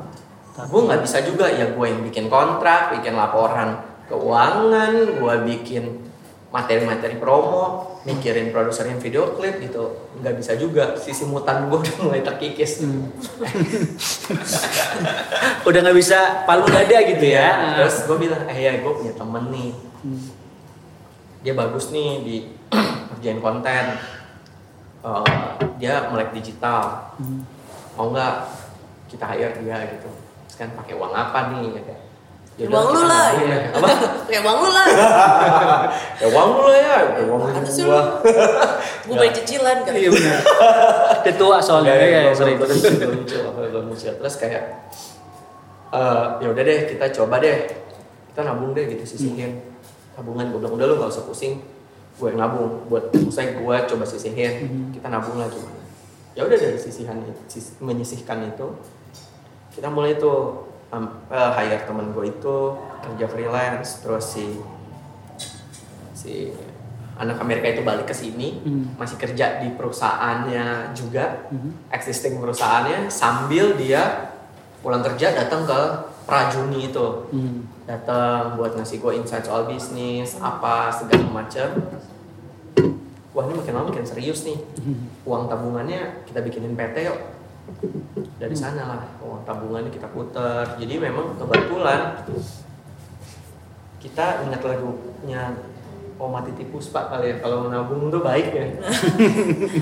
gue 0.57 0.81
nggak 0.89 1.05
bisa 1.05 1.21
juga 1.21 1.53
ya 1.53 1.69
gue 1.69 1.85
yang 1.85 2.01
bikin 2.01 2.33
kontrak 2.33 2.97
bikin 2.97 3.13
laporan 3.13 3.77
keuangan 4.09 5.21
gue 5.21 5.35
bikin 5.53 6.09
materi-materi 6.49 7.21
promo 7.21 7.97
mikirin 8.07 8.55
produserin 8.55 9.03
video 9.03 9.35
klip 9.35 9.59
gitu. 9.61 9.99
Nggak 10.23 10.35
bisa 10.41 10.55
juga. 10.57 10.95
Sisi 10.97 11.27
mutan 11.27 11.69
gue 11.69 11.79
udah 11.83 11.95
mulai 12.07 12.23
terkikis. 12.23 12.87
Hmm. 12.87 13.07
Udah 15.69 15.81
nggak 15.83 15.99
bisa 15.99 16.47
palu 16.47 16.63
dada 16.71 16.99
gitu 17.03 17.27
ya. 17.27 17.51
Iya, 17.51 17.83
terus 17.83 18.07
gue 18.07 18.17
bilang 18.17 18.47
eh 18.47 18.57
ya 18.57 18.79
gue 18.79 18.93
punya 18.95 19.13
temen 19.19 19.51
nih. 19.51 19.75
Hmm. 20.07 20.23
Dia 21.47 21.55
bagus 21.55 21.95
nih 21.95 22.27
di 22.27 22.37
kerjain 23.15 23.39
konten. 23.39 23.85
Eh, 25.07 25.25
dia 25.79 26.11
melek 26.11 26.35
digital. 26.35 27.15
Hmm. 27.23 27.47
mau 27.97 28.13
nggak 28.13 28.35
kita 29.07 29.25
hire 29.31 29.55
dia 29.63 29.79
gitu. 29.95 30.11
Terus 30.45 30.57
kan 30.59 30.69
pakai 30.75 30.99
uang 30.99 31.15
apa 31.15 31.55
nih 31.55 31.79
gitu. 31.79 31.95
Ya 32.59 32.65
udah, 32.67 32.75
uang 32.83 32.89
lu 32.91 33.03
lah. 33.07 33.27
deh. 33.33 33.63
apa? 33.73 33.89
Kayak 34.27 34.43
uang 34.43 34.59
lu 34.59 34.69
lah. 34.75 34.87
Ya 36.19 36.27
uang 36.29 36.49
lu 36.51 36.65
lah 36.67 36.77
ya 36.83 36.97
ya 37.15 37.23
uang 37.31 37.41
Mana 37.41 37.71
sih 37.71 37.87
gua 37.87 38.21
gue 39.07 39.15
bayar 39.15 39.33
cicilan 39.39 39.79
kan? 39.87 39.95
Iya 39.95 40.11
benar. 40.11 40.41
Ketua 41.31 41.57
soalnya 41.63 41.95
ya, 41.95 42.35
belum- 42.35 42.37
sering. 42.37 42.57
belum 43.71 43.85
muncul, 43.87 44.13
terus 44.19 44.35
kayak 44.37 44.63
eh 45.95 46.25
ya 46.43 46.47
udah 46.51 46.63
deh 46.67 46.79
kita 46.91 47.07
coba 47.15 47.39
deh. 47.39 47.71
Kita 48.35 48.41
nabung 48.45 48.75
deh 48.75 48.85
gitu 48.91 49.07
sisihin 49.07 49.63
tabungan 50.17 50.49
gue 50.49 50.59
bilang 50.59 50.75
udah 50.75 50.87
lu 50.87 50.95
nggak 50.97 51.11
usah 51.11 51.25
pusing 51.25 51.61
gue 52.17 52.27
yang 52.27 52.41
nabung 52.41 52.89
buat 52.89 53.05
saya 53.29 53.53
gue 53.55 53.77
coba 53.87 54.05
sisihin 54.05 54.55
kita 54.91 55.07
nabung 55.07 55.37
lah 55.37 55.47
gimana 55.47 55.77
ya 56.33 56.43
udah 56.43 56.57
dari 56.57 56.77
sisihan 56.77 57.21
sis- 57.47 57.77
menyisihkan 57.79 58.41
itu 58.47 58.73
kita 59.71 59.87
mulai 59.87 60.17
tuh 60.17 60.65
um, 60.89 61.05
eh, 61.29 61.51
hire 61.55 61.85
temen 61.85 62.11
gue 62.11 62.25
itu 62.27 62.57
kerja 63.03 63.27
freelance 63.27 64.01
terus 64.01 64.25
si 64.31 64.57
si 66.13 66.53
anak 67.17 67.37
Amerika 67.39 67.69
itu 67.71 67.81
balik 67.81 68.05
ke 68.05 68.15
sini 68.15 68.61
Hmm. 68.61 68.97
masih 68.97 69.17
kerja 69.17 69.57
di 69.59 69.73
perusahaannya 69.73 70.93
juga 70.93 71.49
Mhm. 71.49 71.89
existing 71.91 72.37
perusahaannya 72.37 73.09
sambil 73.11 73.73
dia 73.75 74.33
pulang 74.81 75.01
kerja 75.03 75.33
datang 75.35 75.65
ke 75.65 75.81
Prajuni 76.25 76.91
itu 76.91 77.07
Hmm. 77.31 77.69
Datang 77.87 78.59
buat 78.59 78.75
ngasih 78.75 78.99
gue 78.99 79.13
insight 79.23 79.47
soal 79.47 79.71
bisnis 79.71 80.35
apa 80.43 80.91
segala 80.91 81.31
macam 81.31 81.71
wah 83.31 83.45
ini 83.47 83.55
makin 83.55 83.73
lama 83.77 83.93
makin 83.93 84.09
serius 84.09 84.43
nih. 84.49 84.59
Uang 85.29 85.47
tabungannya 85.47 86.27
kita 86.27 86.43
bikinin 86.43 86.75
PT 86.75 86.97
yuk. 87.07 87.19
Dari 88.41 88.57
sana 88.57 88.83
lah 88.97 89.03
uang 89.23 89.45
tabungannya 89.47 89.93
kita 89.93 90.09
putar. 90.11 90.81
Jadi 90.81 90.97
memang 90.97 91.37
kebetulan 91.39 92.27
kita 94.03 94.49
ingat 94.49 94.61
lagunya 94.65 95.55
Oh 96.17 96.33
mati 96.33 96.49
tipus 96.57 96.89
pak 96.89 97.13
kali 97.13 97.29
ya. 97.29 97.37
Kalau 97.45 97.69
nabung 97.69 98.09
tuh 98.09 98.25
baik 98.25 98.49
ya. 98.49 98.67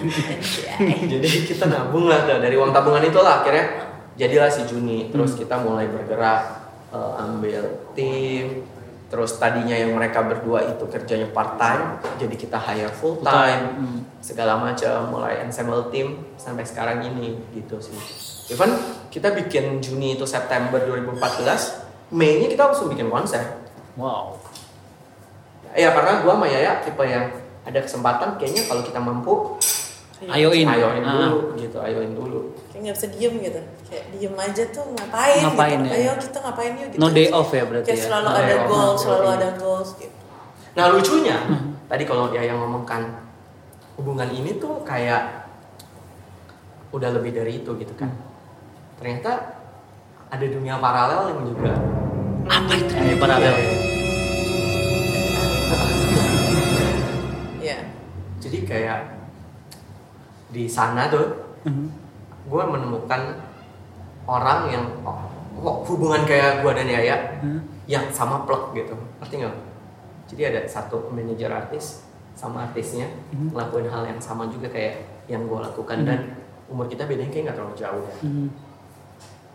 Jadi 1.14 1.46
kita 1.46 1.70
nabung 1.70 2.10
lah 2.10 2.26
tuh. 2.26 2.42
dari 2.42 2.58
uang 2.58 2.74
tabungan 2.74 3.06
itulah 3.06 3.46
akhirnya 3.46 3.86
jadilah 4.18 4.50
si 4.50 4.66
Juni. 4.66 5.14
Terus 5.14 5.38
kita 5.38 5.62
mulai 5.62 5.86
bergerak 5.86 6.63
eh, 6.94 7.12
ambil 7.20 7.62
tim 7.92 8.62
terus 9.04 9.36
tadinya 9.36 9.74
yang 9.74 9.94
mereka 9.94 10.22
berdua 10.22 10.64
itu 10.64 10.86
kerjanya 10.86 11.28
part 11.28 11.54
time 11.54 11.98
jadi 12.16 12.34
kita 12.34 12.58
hire 12.58 12.90
full 12.90 13.18
time 13.20 13.62
Hmm. 13.74 13.98
segala 14.18 14.56
macam 14.56 15.10
mulai 15.10 15.42
ensemble 15.42 15.90
tim 15.90 16.22
sampai 16.34 16.62
sekarang 16.62 17.04
ini 17.04 17.36
gitu 17.52 17.78
sih 17.78 17.94
even 18.48 18.74
kita 19.08 19.30
bikin 19.30 19.78
Juni 19.78 20.14
itu 20.14 20.24
September 20.24 20.80
2014 20.80 21.82
Mei 22.10 22.38
nya 22.38 22.48
kita 22.48 22.62
langsung 22.64 22.88
bikin 22.88 23.06
konser 23.06 23.42
Wow. 23.94 24.34
ya 25.70 25.90
karena 25.90 26.22
gua 26.22 26.34
sama 26.34 26.46
Yaya 26.46 26.78
tipe 26.80 27.02
yang 27.02 27.30
ada 27.62 27.78
kesempatan 27.78 28.34
kayaknya 28.34 28.66
kalau 28.66 28.82
kita 28.82 28.98
mampu 28.98 29.56
Ayoin. 30.26 30.66
ayoin 30.66 31.02
Ah. 31.02 31.12
dulu 31.30 31.38
gitu 31.56 31.76
ayoin 31.78 32.12
dulu 32.12 32.40
kayak 32.68 32.80
nggak 32.82 32.94
bisa 32.94 33.08
diem 33.10 33.34
gitu 33.40 33.60
kayak 33.84 34.04
diem 34.10 34.34
aja 34.34 34.64
tuh 34.68 34.84
ngapain, 34.90 35.40
Ngapain 35.42 35.78
gitu 35.80 35.90
ya? 35.90 36.00
ayo 36.00 36.12
kita 36.16 36.38
ngapain 36.40 36.72
yuk 36.74 36.88
gitu 36.88 36.98
No 36.98 37.08
day 37.08 37.26
off 37.28 37.50
ya 37.50 37.64
berarti 37.64 37.86
kayak 37.86 37.96
ya? 37.96 38.04
selalu 38.04 38.26
No 38.26 38.32
ada 38.34 38.54
off. 38.54 38.68
No 38.68 38.80
selalu 38.94 39.26
ada 39.30 39.48
goals 39.54 39.90
gitu 39.96 40.16
nah 40.74 40.84
lucunya 40.88 41.38
tadi 41.86 42.02
kalau 42.02 42.28
dia 42.28 42.42
yang 42.42 42.58
ngomongkan 42.58 43.02
hubungan 43.94 44.26
ini 44.28 44.58
tuh 44.58 44.82
kayak 44.82 45.46
udah 46.90 47.10
lebih 47.10 47.30
dari 47.32 47.58
itu 47.58 47.70
gitu 47.74 47.94
kan 47.94 48.10
ternyata 48.96 49.54
ada 50.28 50.44
dunia 50.44 50.78
paralel 50.78 51.30
yang 51.30 51.42
juga 51.44 51.72
Apa 52.44 52.72
itu 52.74 52.90
dunia 52.90 53.16
paralel? 53.16 53.54
ya 57.60 57.78
jadi 58.38 58.58
kayak 58.64 58.98
di 60.54 60.64
sana 60.64 61.10
tuh 61.10 61.26
Mhm. 61.66 61.86
gue 62.46 62.62
menemukan 62.64 63.20
orang 64.24 64.70
yang 64.70 64.84
oh, 65.02 65.26
kok 65.56 65.76
hubungan 65.86 66.22
kayak 66.22 66.62
gue 66.62 66.72
dan 66.72 66.86
Yaya 66.86 67.16
Hmm. 67.40 67.60
yang 67.84 68.06
sama 68.08 68.44
plek 68.44 68.72
gitu 68.74 68.94
ngerti 69.18 69.34
nggak 69.42 69.56
jadi 70.24 70.42
ada 70.48 70.60
satu 70.64 71.10
manajer 71.10 71.48
artis 71.48 72.06
sama 72.34 72.64
artisnya 72.64 73.10
Mhm. 73.30 73.50
ngelakuin 73.50 73.88
hal 73.88 74.06
yang 74.06 74.18
sama 74.18 74.46
juga 74.46 74.68
kayak 74.68 75.02
yang 75.26 75.44
gue 75.44 75.58
lakukan 75.58 75.98
Mhm. 76.00 76.06
dan 76.06 76.20
umur 76.66 76.86
kita 76.86 77.04
bedanya 77.04 77.28
kayak 77.28 77.44
nggak 77.44 77.56
terlalu 77.56 77.76
jauh 77.76 78.06
Mhm. 78.20 78.46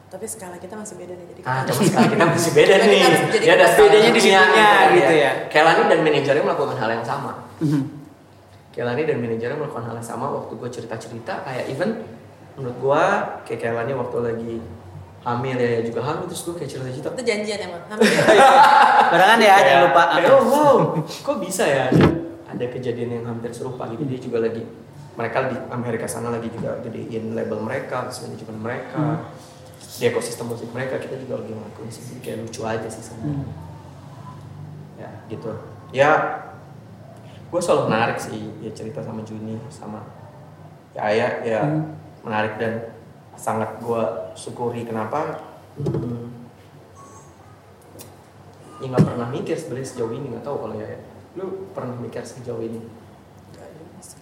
tapi 0.10 0.26
skala 0.26 0.58
kita 0.58 0.74
masih 0.74 0.96
beda 0.98 1.14
nih 1.14 1.26
jadi 1.30 1.42
ah 1.44 1.62
kita 1.62 1.70
cuma 1.70 1.82
sekarang 1.86 2.10
kita 2.10 2.26
masih 2.28 2.52
beda 2.52 2.74
Kita 2.74 2.86
nih 2.86 3.00
harus 3.00 3.22
jadi 3.22 3.38
dia 3.40 3.54
ada 3.54 3.66
bedanya 3.70 4.10
di 4.10 4.22
skala 4.22 4.42
situnya 4.42 4.42
dunia, 4.50 4.70
gitu 4.98 5.14
ya. 5.16 5.32
Kelani 5.48 5.82
dan 5.86 6.00
manajernya 6.02 6.44
melakukan 6.44 6.76
hal 6.76 6.90
yang 6.92 7.06
sama 7.06 7.32
Mhm. 7.62 7.82
Kelani 8.70 9.04
dan 9.10 9.18
manajernya 9.18 9.58
melakukan 9.58 9.86
hal 9.90 9.96
yang 9.98 10.06
sama 10.06 10.30
waktu 10.30 10.54
gue 10.54 10.70
cerita-cerita 10.70 11.42
kayak 11.42 11.66
even 11.74 12.06
menurut 12.54 12.78
gue 12.78 13.04
kayak 13.50 13.60
Kelani 13.66 13.94
waktu 13.98 14.18
lagi 14.22 14.54
hamil 15.20 15.58
ya 15.60 15.84
juga 15.84 16.00
hamil 16.06 16.26
terus 16.32 16.48
gue 16.48 16.56
kayak 16.56 16.70
cerita-cerita. 16.72 17.10
Itu 17.12 17.24
janjian 17.26 17.60
emang? 17.66 17.84
Hampir 17.92 18.08
Barengan 19.12 19.40
ya, 19.42 19.56
jangan 19.60 19.82
lupa. 19.92 20.04
kayak, 20.16 20.32
oh 20.32 20.44
wow 20.48 20.76
kok 21.04 21.38
bisa 21.44 21.64
ya? 21.68 21.92
Ada, 21.92 22.08
ada 22.56 22.66
kejadian 22.72 23.10
yang 23.20 23.26
hampir 23.28 23.52
serupa. 23.52 23.90
Gitu 23.92 24.04
dia 24.08 24.20
juga 24.22 24.48
lagi 24.48 24.64
mereka 25.20 25.52
di 25.52 25.58
Amerika 25.74 26.08
sana 26.08 26.32
lagi 26.32 26.48
juga 26.48 26.80
gedein 26.80 27.36
label 27.36 27.60
mereka 27.60 28.08
terus 28.08 28.24
manajemen 28.24 28.58
mereka 28.64 29.28
di 30.00 30.08
ekosistem 30.08 30.48
musik 30.48 30.72
mereka 30.72 30.96
kita 30.96 31.20
juga 31.20 31.44
lagi 31.44 31.52
ngelakuin 31.52 31.90
sih. 31.92 32.04
Kayak 32.24 32.48
lucu 32.48 32.62
aja 32.64 32.88
sih 32.88 33.04
sebenarnya. 33.04 33.44
Hmm. 33.44 33.52
ya 34.96 35.10
gitu. 35.28 35.52
Ya 35.92 36.12
gue 37.50 37.62
selalu 37.62 37.90
menarik 37.90 38.18
sih 38.22 38.50
ya 38.62 38.70
cerita 38.72 39.02
sama 39.02 39.26
Juni 39.26 39.58
sama 39.74 40.06
ya 40.94 41.02
Ayah 41.10 41.32
ya 41.42 41.60
Hmm. 41.66 41.98
menarik 42.22 42.60
dan 42.60 42.74
sangat 43.40 43.80
gue 43.80 44.04
syukuri. 44.36 44.84
Kenapa? 44.84 45.40
Hmm, 45.80 46.28
ya 48.84 48.86
nggak 48.92 49.06
pernah 49.08 49.28
mikir 49.32 49.56
sebenarnya 49.56 49.88
sejauh 49.88 50.12
ini 50.12 50.26
nggak 50.36 50.44
tahu 50.44 50.56
kalau 50.68 50.76
ya 50.76 50.88
lu 51.40 51.72
pernah 51.72 51.96
mikir 51.96 52.20
sejauh 52.20 52.60
ini? 52.60 52.84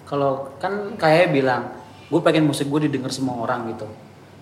Kalau 0.06 0.54
kan 0.62 0.94
kayak 0.96 1.34
bilang, 1.34 1.74
gue 2.08 2.22
pengen 2.22 2.46
musik 2.46 2.70
gue 2.70 2.86
didengar 2.88 3.10
semua 3.10 3.42
orang 3.44 3.74
gitu. 3.74 3.90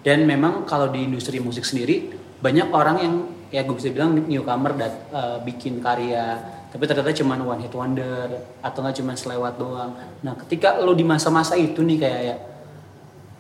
Dan 0.06 0.28
memang 0.30 0.68
kalau 0.70 0.92
di 0.94 1.08
industri 1.08 1.42
musik 1.42 1.66
sendiri 1.66 2.14
banyak 2.44 2.70
orang 2.70 2.98
yang 3.02 3.14
ya 3.50 3.64
gue 3.64 3.74
bisa 3.74 3.90
bilang 3.90 4.14
newcomer 4.14 4.76
dan 4.76 4.92
eh, 5.10 5.38
bikin 5.42 5.80
karya 5.80 6.38
tapi 6.76 6.92
ternyata 6.92 7.16
cuma 7.16 7.40
one 7.40 7.64
hit 7.64 7.72
wonder 7.72 8.28
atau 8.60 8.84
nggak 8.84 9.00
cuma 9.00 9.16
selewat 9.16 9.56
doang. 9.56 9.96
Nah 10.20 10.36
ketika 10.44 10.76
lo 10.84 10.92
di 10.92 11.08
masa-masa 11.08 11.56
itu 11.56 11.80
nih 11.80 12.04
kayak 12.04 12.22
ya 12.28 12.36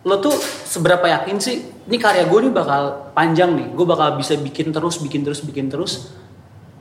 lo 0.07 0.23
tuh 0.23 0.31
seberapa 0.63 1.03
yakin 1.03 1.43
sih 1.43 1.67
ini 1.83 1.99
karya 1.99 2.31
gue 2.31 2.39
nih 2.47 2.53
bakal 2.55 3.11
panjang 3.11 3.51
nih 3.59 3.75
gue 3.75 3.83
bakal 3.83 4.15
bisa 4.15 4.39
bikin 4.39 4.71
terus 4.71 5.03
bikin 5.03 5.27
terus 5.27 5.43
bikin 5.43 5.67
terus. 5.67 6.15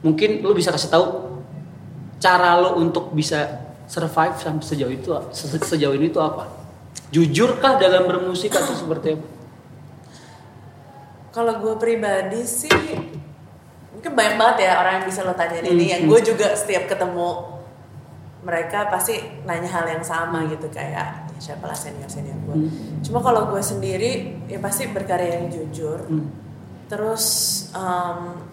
Mungkin 0.06 0.46
lo 0.46 0.54
bisa 0.54 0.70
kasih 0.70 0.94
tahu 0.94 1.06
cara 2.22 2.54
lo 2.62 2.78
untuk 2.78 3.10
bisa 3.10 3.74
survive 3.90 4.38
sampai 4.38 4.62
sejauh 4.62 4.94
itu 4.94 5.10
se- 5.34 5.58
sejauh 5.58 5.98
ini 5.98 6.14
tuh 6.14 6.22
apa? 6.22 6.54
Jujur 7.10 7.58
kah 7.58 7.82
dalam 7.82 8.06
bermusik 8.06 8.54
atau 8.54 8.78
seperti 8.78 9.18
apa? 9.18 9.26
Kalau 11.34 11.58
gue 11.58 11.74
pribadi 11.82 12.46
sih 12.46 12.70
mungkin 14.04 14.20
banyak 14.20 14.36
banget 14.36 14.56
ya 14.68 14.72
orang 14.76 14.92
yang 15.00 15.06
bisa 15.08 15.24
lo 15.24 15.32
tanyain 15.32 15.64
ini 15.64 15.72
Hmm, 15.80 15.92
yang 15.96 16.02
hmm. 16.04 16.10
gue 16.12 16.20
juga 16.28 16.52
setiap 16.52 16.84
ketemu 16.84 17.28
mereka 18.44 18.92
pasti 18.92 19.16
nanya 19.48 19.64
hal 19.66 19.88
yang 19.88 20.04
sama 20.04 20.44
gitu 20.44 20.68
kayak 20.68 20.92
ya 20.92 21.04
siapa 21.40 21.64
lah 21.64 21.72
senior 21.72 22.04
senior 22.04 22.36
gue 22.44 22.52
Hmm. 22.52 23.00
cuma 23.00 23.24
kalau 23.24 23.48
gue 23.48 23.64
sendiri 23.64 24.12
ya 24.44 24.60
pasti 24.60 24.92
berkarya 24.92 25.40
yang 25.40 25.48
jujur 25.48 26.04
Hmm. 26.04 26.28
terus 26.84 27.24
em, 27.72 28.44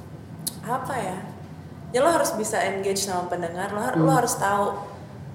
apa 0.63 0.93
ya 0.95 1.19
ya 1.91 1.99
lo 1.99 2.07
harus 2.09 2.31
bisa 2.31 2.55
engage 2.63 3.03
sama 3.03 3.27
pendengar 3.27 3.75
lo, 3.75 3.83
har- 3.83 3.99
lo 3.99 4.07
Hmm. 4.07 4.19
harus 4.23 4.39
tahu 4.39 4.71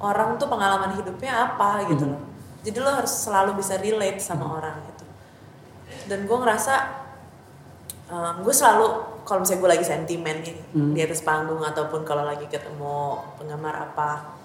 orang 0.00 0.40
tuh 0.40 0.48
pengalaman 0.48 0.96
hidupnya 0.96 1.44
apa 1.46 1.84
gitu 1.92 2.08
Hmm. 2.08 2.16
loh 2.16 2.22
jadi 2.64 2.78
lo 2.80 2.88
harus 2.90 3.12
selalu 3.12 3.60
bisa 3.60 3.76
relate 3.76 4.24
sama 4.24 4.48
orang 4.48 4.80
gitu 4.88 5.04
dan 6.08 6.24
gue 6.24 6.36
ngerasa 6.40 6.74
em, 8.08 8.34
gue 8.40 8.54
selalu 8.56 9.12
kalau 9.26 9.42
misalnya 9.42 9.60
gue 9.66 9.70
lagi 9.74 9.86
sentimen 9.86 10.36
nih 10.40 10.56
Hmm. 10.72 10.94
di 10.94 11.00
atas 11.02 11.20
panggung 11.20 11.60
ataupun 11.60 12.06
kalau 12.06 12.22
lagi 12.22 12.46
ketemu 12.46 13.18
penggemar 13.36 13.90
apa 13.90 14.38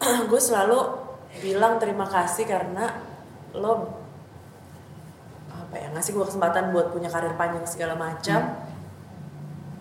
gue 0.30 0.40
selalu 0.40 0.80
bilang 1.44 1.76
terima 1.76 2.08
kasih 2.08 2.48
karena 2.48 2.96
lo 3.52 4.00
apa 5.52 5.74
ya 5.76 5.88
ngasih 5.92 6.16
gue 6.16 6.24
kesempatan 6.26 6.72
buat 6.72 6.90
punya 6.90 7.12
karir 7.12 7.36
panjang 7.36 7.66
segala 7.68 7.94
macam 7.94 8.56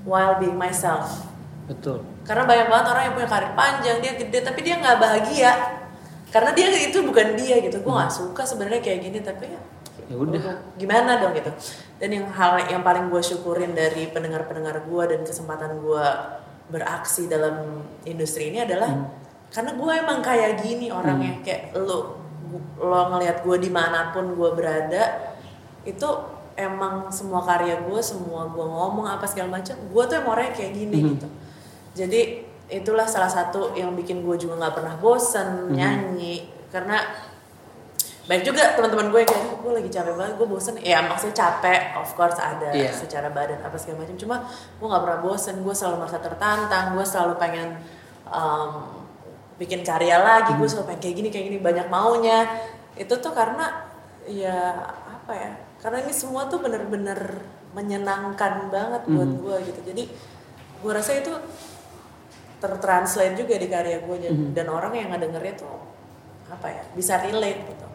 while 0.04 0.36
being 0.38 0.58
myself. 0.58 1.24
Betul. 1.64 2.04
Karena 2.28 2.44
banyak 2.44 2.68
banget 2.68 2.86
orang 2.92 3.04
yang 3.08 3.14
punya 3.16 3.30
karir 3.32 3.52
panjang 3.56 3.98
dia 4.04 4.14
gede 4.20 4.40
tapi 4.44 4.60
dia 4.68 4.76
nggak 4.84 4.98
bahagia. 5.00 5.52
Karena 6.34 6.50
dia 6.52 6.68
itu 6.76 7.00
bukan 7.06 7.38
dia 7.40 7.62
gitu. 7.62 7.80
Gue 7.80 7.94
nggak 7.94 8.12
suka 8.12 8.44
sebenarnya 8.44 8.82
kayak 8.84 9.00
gini 9.00 9.20
tapi 9.24 9.48
ya 9.48 9.62
ya 10.14 10.16
udah. 10.16 10.42
Gimana 10.78 11.18
dong 11.18 11.34
gitu. 11.34 11.50
Dan 11.98 12.10
yang 12.14 12.28
hal 12.30 12.70
yang 12.70 12.86
paling 12.86 13.10
gue 13.10 13.20
syukurin 13.20 13.74
dari 13.74 14.14
pendengar 14.14 14.46
pendengar 14.46 14.86
gue 14.86 15.04
dan 15.10 15.26
kesempatan 15.26 15.82
gue 15.82 16.06
beraksi 16.70 17.26
dalam 17.26 17.82
industri 18.06 18.54
ini 18.54 18.62
adalah 18.62 18.94
karena 19.50 19.74
gue 19.74 19.92
emang 19.92 20.22
kayak 20.22 20.62
gini 20.62 20.94
orangnya. 20.94 21.42
Kayak 21.42 21.74
lo 21.76 22.22
lo 22.78 23.02
ngelihat 23.10 23.42
gue 23.42 23.58
di 23.58 23.72
mana 23.74 24.14
pun 24.14 24.38
gue 24.38 24.50
berada 24.54 25.34
itu 25.84 26.06
emang 26.54 27.10
semua 27.10 27.42
karya 27.42 27.82
gue 27.82 27.98
semua 28.00 28.46
gue 28.46 28.62
ngomong 28.62 29.10
apa 29.10 29.26
segala 29.26 29.58
macam 29.58 29.74
gue 29.74 30.04
tuh 30.06 30.16
emang 30.22 30.38
orangnya 30.38 30.54
kayak 30.54 30.72
gini 30.78 30.98
Mhm. 31.02 31.10
gitu. 31.18 31.28
Jadi 31.98 32.22
itulah 32.70 33.06
salah 33.06 33.30
satu 33.30 33.74
yang 33.74 33.94
bikin 33.94 34.22
gue 34.22 34.38
juga 34.38 34.62
nggak 34.62 34.76
pernah 34.78 34.96
bosen 34.98 35.70
Mhm. 35.70 35.74
nyanyi. 35.74 36.36
Karena 36.70 37.02
banyak 38.24 38.44
juga 38.48 38.72
teman-teman 38.80 39.12
gue 39.12 39.22
kayak 39.28 39.60
gue 39.60 39.72
lagi 39.74 39.90
capek 39.92 40.14
banget 40.16 40.34
gue 40.40 40.48
bosen. 40.48 40.76
Ya 40.80 41.04
maksudnya 41.04 41.36
capek 41.36 42.00
of 42.00 42.08
course 42.14 42.40
ada 42.40 42.72
Iya. 42.72 42.96
secara 42.96 43.28
badan 43.28 43.60
apa 43.60 43.76
segala 43.76 44.08
macam. 44.08 44.16
Cuma 44.16 44.36
gue 44.48 44.88
nggak 44.88 45.04
pernah 45.04 45.20
bosen 45.20 45.56
gue 45.60 45.76
selalu 45.76 45.96
merasa 46.00 46.20
tertantang 46.24 46.96
gue 46.96 47.04
selalu 47.04 47.34
pengen 47.36 47.76
um, 48.26 49.04
bikin 49.60 49.84
karya 49.84 50.18
lagi 50.18 50.56
gue 50.56 50.66
selalu 50.66 50.88
pengen 50.90 51.02
kayak 51.04 51.16
gini 51.20 51.30
kayak 51.30 51.46
gini 51.52 51.60
banyak 51.60 51.88
maunya. 51.92 52.40
Itu 52.96 53.20
tuh 53.20 53.36
karena 53.36 53.92
ya 54.24 54.72
apa 55.04 55.34
ya 55.36 55.52
karena 55.84 56.00
ini 56.02 56.14
semua 56.16 56.48
tuh 56.48 56.64
bener-bener 56.64 57.44
menyenangkan 57.76 58.72
banget 58.72 59.04
buat 59.04 59.30
Mhm. 59.30 59.40
gue 59.44 59.56
gitu. 59.68 59.80
Jadi 59.84 60.04
gue 60.80 60.92
rasa 60.92 61.12
itu 61.14 61.32
tertranslate 62.60 63.36
juga 63.36 63.60
di 63.60 63.68
karya 63.68 64.00
gue 64.00 64.16
dan, 64.22 64.32
Mhm. 64.32 64.50
dan 64.56 64.68
orang 64.72 64.94
yang 64.96 65.12
ngedengernya 65.12 65.60
tuh 65.60 65.76
apa 66.48 66.68
ya 66.70 66.84
bisa 66.96 67.20
relate 67.20 67.60
gitu 67.68 67.86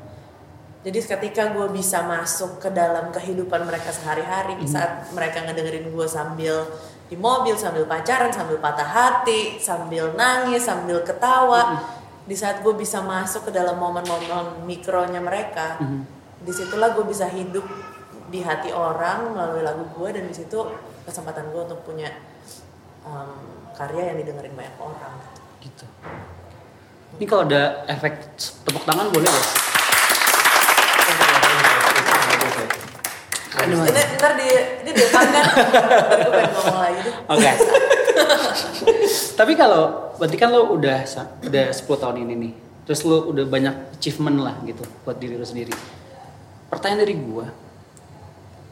jadi 0.89 1.05
ketika 1.05 1.53
gue 1.53 1.69
bisa 1.69 2.01
masuk 2.01 2.65
ke 2.65 2.73
dalam 2.73 3.13
kehidupan 3.13 3.69
mereka 3.69 3.93
sehari-hari 3.93 4.57
di 4.57 4.65
saat 4.65 5.05
mereka 5.13 5.45
ngedengerin 5.45 5.93
gue 5.93 6.07
sambil 6.09 6.65
di 7.13 7.17
mobil 7.21 7.53
sambil 7.61 7.85
pacaran 7.85 8.33
sambil 8.33 8.57
patah 8.57 8.89
hati 8.89 9.61
sambil 9.61 10.17
nangis 10.17 10.65
sambil 10.65 11.05
ketawa 11.05 11.77
di 12.25 12.33
saat 12.33 12.65
gue 12.65 12.73
bisa 12.73 13.05
masuk 13.05 13.49
ke 13.49 13.51
dalam 13.53 13.77
momen-momen 13.77 14.65
mikronya 14.65 15.21
mereka 15.21 15.77
Mhm. 15.77 16.09
di 16.49 16.53
situlah 16.57 16.97
gue 16.97 17.05
bisa 17.05 17.29
hidup 17.29 17.69
di 18.33 18.41
hati 18.41 18.73
orang 18.73 19.37
melalui 19.37 19.61
lagu 19.61 19.85
gue 19.93 20.09
dan 20.09 20.25
di 20.25 20.33
situ 20.33 20.57
kesempatan 21.05 21.53
gue 21.53 21.69
untuk 21.69 21.85
punya 21.85 22.09
um, 23.05 23.69
karya 23.77 24.13
yang 24.13 24.17
didengerin 24.25 24.57
banyak 24.57 24.77
orang. 24.81 25.17
Gitu. 25.61 25.85
Ini 27.17 27.25
kalau 27.25 27.45
ada 27.49 27.85
efek 27.89 28.37
tepuk 28.65 28.85
tangan 28.85 29.09
boleh 29.09 29.29
ya 29.29 29.78
Aduh. 33.59 33.83
ini 33.85 34.03
ntar 34.17 34.33
di 34.39 34.49
ini 34.85 34.91
direkam 34.95 35.25
kan? 35.29 35.45
Gue 35.49 36.31
pengen 36.33 36.53
ngomong 36.55 36.81
lagi 36.83 37.01
deh. 37.03 37.15
Oke. 37.35 37.51
Tapi 39.39 39.53
kalau 39.55 40.15
berarti 40.19 40.37
kan 40.39 40.49
lo 40.51 40.75
udah 40.75 40.99
udah 41.47 41.65
10 41.71 42.03
tahun 42.03 42.17
ini 42.27 42.35
nih. 42.35 42.55
terus 42.89 43.05
lu 43.05 43.37
udah 43.37 43.45
banyak 43.45 44.01
achievement 44.01 44.41
lah 44.41 44.57
gitu 44.65 44.81
buat 45.05 45.21
diri 45.21 45.37
lu 45.37 45.45
sendiri. 45.45 45.77
Pertanyaan 46.73 47.05
dari 47.05 47.15
gua 47.21 47.45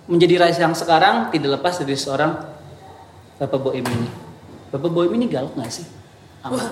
menjadi 0.09 0.40
Raisa 0.40 0.64
yang 0.64 0.73
sekarang 0.73 1.28
tidak 1.28 1.61
lepas 1.61 1.76
dari 1.85 1.93
seorang 2.00 2.33
Bapak 3.37 3.61
Boim 3.61 3.85
ini. 3.85 4.09
Bapak 4.73 4.88
Boim 4.88 5.12
ini 5.12 5.28
galak 5.28 5.52
nggak 5.52 5.69
sih? 5.69 5.85
Sama 6.40 6.64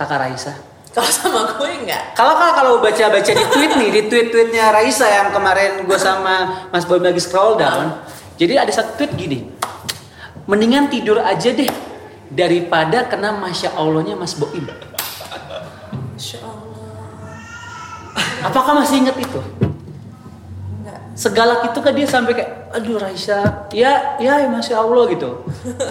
kakak 0.00 0.18
Raisa 0.24 0.71
Kalau 0.92 1.08
sama 1.08 1.56
gue 1.56 1.72
enggak. 1.72 2.12
kalau 2.12 2.36
kalau 2.36 2.52
kalau 2.52 2.72
baca 2.84 3.04
baca 3.08 3.32
di 3.32 3.44
tweet 3.48 3.72
nih 3.80 3.88
di 3.88 4.02
tweet 4.12 4.28
tweetnya 4.28 4.76
Raisa 4.76 5.08
yang 5.08 5.32
kemarin 5.32 5.88
gue 5.88 5.96
sama 5.96 6.68
Mas 6.68 6.84
Boim 6.84 7.00
lagi 7.00 7.16
scroll 7.16 7.56
down 7.56 7.96
jadi 8.36 8.60
ada 8.60 8.68
satu 8.68 9.00
tweet 9.00 9.16
gini 9.16 9.48
mendingan 10.44 10.92
tidur 10.92 11.16
aja 11.24 11.48
deh 11.48 11.72
daripada 12.28 13.08
kena 13.08 13.32
masya 13.40 13.72
Allahnya 13.72 14.20
Mas 14.20 14.36
Boim 14.36 14.68
Masya 16.12 16.38
Allah. 16.44 17.40
apakah 18.52 18.84
masih 18.84 19.00
ingat 19.00 19.16
itu. 19.16 19.40
Segalak 21.12 21.60
itu 21.66 21.78
kan 21.78 21.92
dia 21.92 22.06
sampai 22.06 22.32
kayak 22.32 22.50
aduh 22.72 22.96
Raisa 22.96 23.68
ya 23.68 24.16
ya 24.16 24.48
masya 24.48 24.80
Allah 24.80 25.04
gitu 25.06 25.44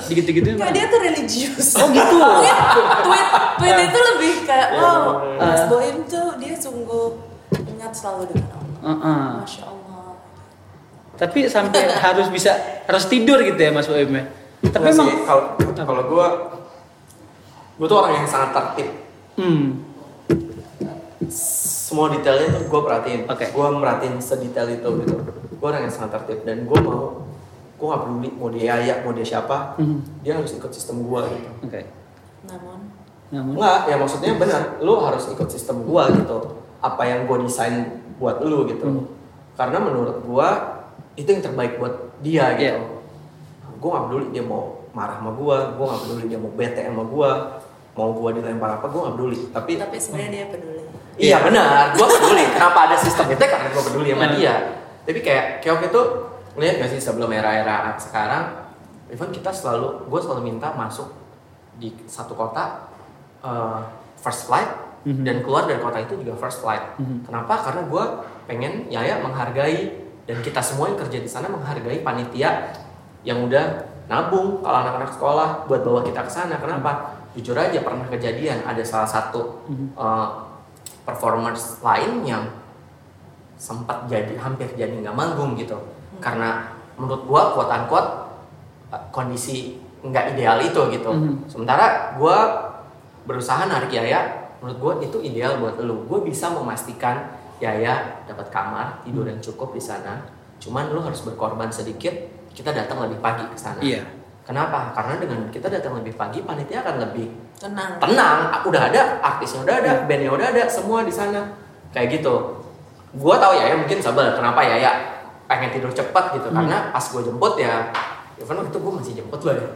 gitu 0.10 0.30
gitu 0.34 0.50
Enggak, 0.52 0.74
dia 0.74 0.86
tuh 0.88 1.00
religius. 1.00 1.78
oh 1.78 1.88
gitu 1.88 2.18
tweet 3.06 3.28
tweet 3.56 3.78
itu 3.86 4.00
lebih 4.02 4.34
kayak 4.44 4.68
Iya, 4.72 4.82
wow, 4.82 5.02
bener. 5.22 5.46
Mas 5.46 5.62
Ah. 5.62 5.68
Boim 5.68 5.98
tuh 6.06 6.28
dia 6.38 6.54
sungguh 6.54 7.06
ingat 7.54 7.94
selalu 7.94 8.24
dengan 8.30 8.50
Allah. 8.52 8.78
Heeh. 8.82 9.30
Masya 9.40 9.64
Allah. 9.64 9.80
tapi 11.14 11.40
sampai 11.46 11.82
harus 12.10 12.28
bisa 12.28 12.52
harus 12.84 13.06
tidur 13.06 13.38
gitu 13.40 13.58
ya 13.58 13.70
Mas 13.70 13.86
Boim 13.86 14.10
ya 14.10 14.26
tapi 14.64 14.84
Nggak 14.84 14.94
emang 14.96 15.10
kalau 15.22 15.44
kalau 15.76 16.04
gue 16.08 16.28
gue 17.78 17.88
tuh 17.88 17.98
orang 18.00 18.14
yang 18.16 18.26
sangat 18.26 18.50
tertib 18.52 18.90
hmm 19.38 19.66
semua 21.92 22.08
detailnya 22.08 22.56
tuh 22.56 22.64
gue 22.66 22.82
perhatiin 22.82 23.22
Oke. 23.28 23.46
gue 23.52 23.68
merhatiin 23.76 24.16
sedetail 24.18 24.72
itu 24.72 24.90
gitu 25.04 25.16
gue 25.52 25.68
orang 25.68 25.84
yang 25.84 25.92
sangat 25.92 26.24
tertib 26.24 26.48
dan 26.48 26.64
gue 26.64 26.80
mau 26.80 27.28
gue 27.76 27.86
gak 27.86 28.02
peduli 28.02 28.30
mau 28.32 28.48
dia 28.48 28.64
Yaya 28.72 29.04
mau 29.04 29.12
dia 29.12 29.28
siapa 29.28 29.76
Mhm. 29.76 30.24
dia 30.24 30.40
harus 30.40 30.56
ikut 30.56 30.72
sistem 30.72 31.04
gue 31.04 31.22
gitu 31.28 31.52
oke 31.68 31.82
Namun 32.48 32.80
namun 33.32 33.56
Enggak, 33.56 33.88
ya 33.88 33.96
maksudnya 33.96 34.36
benar, 34.36 34.62
lu 34.84 35.00
harus 35.00 35.32
ikut 35.32 35.48
sistem 35.48 35.88
gua 35.88 36.12
gitu. 36.12 36.52
Apa 36.84 37.08
yang 37.08 37.24
gua 37.24 37.40
desain 37.40 37.88
buat 38.20 38.44
lu 38.44 38.68
gitu. 38.68 38.84
Hmm. 38.84 39.08
Karena 39.56 39.80
menurut 39.80 40.20
gua 40.28 40.48
itu 41.16 41.32
yang 41.32 41.40
terbaik 41.40 41.80
buat 41.80 42.12
dia 42.20 42.52
gitu. 42.60 42.76
Iya. 42.76 42.92
Gua 43.80 43.90
gak 43.96 44.04
peduli 44.12 44.36
dia 44.36 44.44
mau 44.44 44.84
marah 44.92 45.16
sama 45.24 45.32
gua, 45.32 45.72
gua 45.80 45.96
gak 45.96 46.02
peduli 46.04 46.28
dia 46.28 46.40
mau 46.44 46.52
bete 46.52 46.84
sama 46.84 47.08
gua, 47.08 47.61
mau 47.92 48.10
gua 48.12 48.32
dilempar 48.32 48.80
apa, 48.80 48.86
gua 48.88 49.08
gak 49.08 49.16
peduli. 49.16 49.40
Tapi 49.50 49.72
tapi 49.76 49.96
sebenarnya 49.98 50.30
dia 50.32 50.46
peduli. 50.50 50.82
iya 51.18 51.38
benar, 51.40 51.94
gua 51.94 52.08
peduli. 52.10 52.46
Kenapa 52.48 52.80
ada 52.88 52.98
sistem 52.98 53.28
itu? 53.30 53.44
Karena 53.44 53.68
gua 53.70 53.84
peduli 53.84 54.10
sama 54.10 54.26
Hmm. 54.26 54.36
dia. 54.36 54.56
Tapi 55.02 55.20
kayak 55.20 55.46
kayak 55.60 55.74
waktu 55.76 55.88
itu 55.90 56.02
ngeliat 56.52 56.76
gak 56.78 56.90
sih 56.90 57.00
sebelum 57.00 57.30
era-era 57.30 57.96
sekarang, 57.98 58.44
even 59.08 59.30
kita 59.30 59.52
selalu, 59.52 60.08
gua 60.08 60.20
selalu 60.20 60.42
minta 60.46 60.72
masuk 60.72 61.12
di 61.74 61.92
satu 62.06 62.32
kota 62.32 62.88
uh, 63.42 63.82
first 64.16 64.46
flight 64.46 64.70
Mhm. 65.02 65.26
dan 65.26 65.36
keluar 65.42 65.66
dari 65.66 65.82
kota 65.82 65.98
itu 65.98 66.14
juga 66.16 66.38
first 66.38 66.62
flight. 66.62 66.94
Mhm. 66.96 67.26
Kenapa? 67.26 67.58
Karena 67.60 67.82
gue 67.84 68.04
pengen 68.46 68.86
Yaya 68.86 69.18
menghargai 69.18 69.98
dan 70.24 70.38
kita 70.40 70.62
semua 70.62 70.94
yang 70.94 71.00
kerja 71.00 71.18
di 71.18 71.26
sana 71.26 71.50
menghargai 71.50 72.06
panitia 72.06 72.70
yang 73.26 73.42
udah 73.42 73.82
nabung 74.06 74.62
kalau 74.62 74.78
anak-anak 74.78 75.10
sekolah 75.10 75.50
buat 75.66 75.82
bawa 75.82 76.06
kita 76.06 76.22
ke 76.22 76.30
sana. 76.30 76.62
Kenapa? 76.62 77.18
Jujur 77.32 77.56
aja 77.56 77.80
pernah 77.80 78.08
kejadian 78.08 78.64
ada 78.64 78.84
salah 78.84 79.08
satu 79.08 79.64
Mhm. 79.68 79.96
uh, 79.96 80.30
performers 81.02 81.80
lain 81.80 82.22
yang 82.24 82.44
sempat 83.56 84.10
jadi 84.10 84.34
hampir 84.36 84.74
jadi 84.74 84.92
nggak 84.92 85.16
manggung 85.16 85.54
gitu. 85.56 85.78
Karena 86.20 86.74
menurut 86.98 87.24
gua 87.26 87.54
quote 87.54 87.72
unquote 87.72 88.10
uh, 88.90 89.04
kondisi 89.10 89.78
nggak 90.02 90.34
ideal 90.36 90.58
itu 90.60 90.82
gitu. 90.92 91.10
Mhm. 91.10 91.46
sementara 91.48 92.18
gua 92.18 92.38
berusaha 93.24 93.70
narik 93.70 93.94
Yaya 93.94 94.50
menurut 94.60 94.78
gua 94.78 94.94
itu 95.00 95.22
ideal 95.22 95.58
buat 95.58 95.78
lu. 95.78 96.06
Gue 96.06 96.26
bisa 96.26 96.50
memastikan 96.50 97.38
Yaya 97.62 98.26
dapat 98.26 98.50
kamar 98.50 99.06
tidur 99.06 99.26
yang 99.26 99.38
cukup 99.38 99.72
di 99.72 99.82
sana. 99.82 100.26
Cuman 100.58 100.90
lu 100.90 101.02
harus 101.02 101.22
berkorban 101.22 101.70
sedikit 101.70 102.14
kita 102.52 102.74
datang 102.74 103.06
lebih 103.06 103.22
pagi 103.22 103.46
ke 103.46 103.58
sana. 103.58 103.78
Iya. 103.82 104.02
Kenapa? 104.52 104.92
Karena 104.92 105.14
dengan 105.16 105.40
kita 105.48 105.72
datang 105.72 105.96
lebih 105.96 106.14
pagi 106.14 106.44
panitia 106.44 106.84
akan 106.84 106.96
lebih 107.02 107.32
Tenang. 107.56 107.96
tenang. 107.98 108.38
Udah 108.68 108.92
ada 108.92 109.02
artisnya 109.24 109.64
udah 109.64 109.76
ada 109.80 109.92
bandnya 110.04 110.28
udah 110.30 110.48
ada 110.52 110.64
semua 110.68 111.02
di 111.02 111.14
sana. 111.14 111.56
Kayak 111.90 112.20
gitu. 112.20 112.60
Gua 113.14 113.36
tahu 113.38 113.56
ya 113.56 113.72
ya 113.72 113.76
mungkin 113.76 113.98
sebel. 113.98 114.36
Kenapa 114.36 114.60
ya 114.62 114.76
ya? 114.76 114.92
Pengen 115.48 115.72
tidur 115.72 115.92
cepat 115.92 116.36
gitu. 116.36 116.48
Hmm. 116.48 116.64
karena 116.64 116.92
pas 116.92 117.04
gue 117.04 117.22
jemput 117.22 117.56
ya 117.56 117.92
even 118.36 118.58
waktu 118.58 118.70
itu 118.70 118.80
gue 118.80 118.94
masih 118.94 119.14
jemput 119.16 119.42
lo 119.42 119.52
ya. 119.54 119.68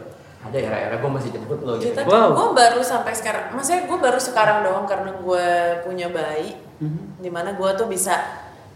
Ada 0.42 0.58
era-era 0.58 0.96
gue 0.96 1.10
masih 1.10 1.30
jemput 1.30 1.60
lo 1.60 1.76
gitu. 1.76 1.90
Kita 1.90 2.02
Wow. 2.04 2.32
gue 2.32 2.48
baru 2.54 2.80
sampai 2.80 3.12
sekarang, 3.12 3.50
maksudnya 3.50 3.82
gue 3.84 3.98
baru 3.98 4.18
sekarang 4.18 4.62
doang 4.62 4.86
karena 4.86 5.10
gue 5.12 5.46
punya 5.82 6.06
bayi, 6.08 6.54
Mhm. 6.78 7.18
di 7.18 7.30
mana 7.30 7.52
gue 7.52 7.70
tuh 7.74 7.86
bisa 7.86 8.14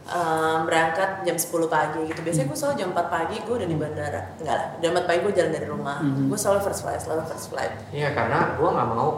um, 0.08 0.58
berangkat 0.64 1.26
jam 1.26 1.36
10 1.36 1.68
pagi 1.68 2.00
gitu. 2.08 2.20
Biasanya 2.24 2.46
gue 2.48 2.58
selalu 2.58 2.74
jam 2.80 2.88
4 2.96 3.14
pagi 3.14 3.36
gue 3.44 3.54
udah 3.60 3.68
di 3.68 3.76
bandara, 3.76 4.20
enggak 4.40 4.56
lah, 4.56 4.68
jam 4.80 4.90
4 4.96 5.04
pagi 5.04 5.20
gue 5.26 5.32
jalan 5.36 5.52
dari 5.52 5.66
rumah. 5.68 5.98
Mhm. 6.00 6.32
Gue 6.32 6.38
selalu 6.40 6.60
first 6.64 6.80
flight, 6.86 7.00
selalu 7.02 7.22
first 7.28 7.46
flight. 7.52 7.72
Iya 7.92 8.16
karena 8.16 8.56
gue 8.56 8.68
nggak 8.68 8.88
mau 8.94 9.10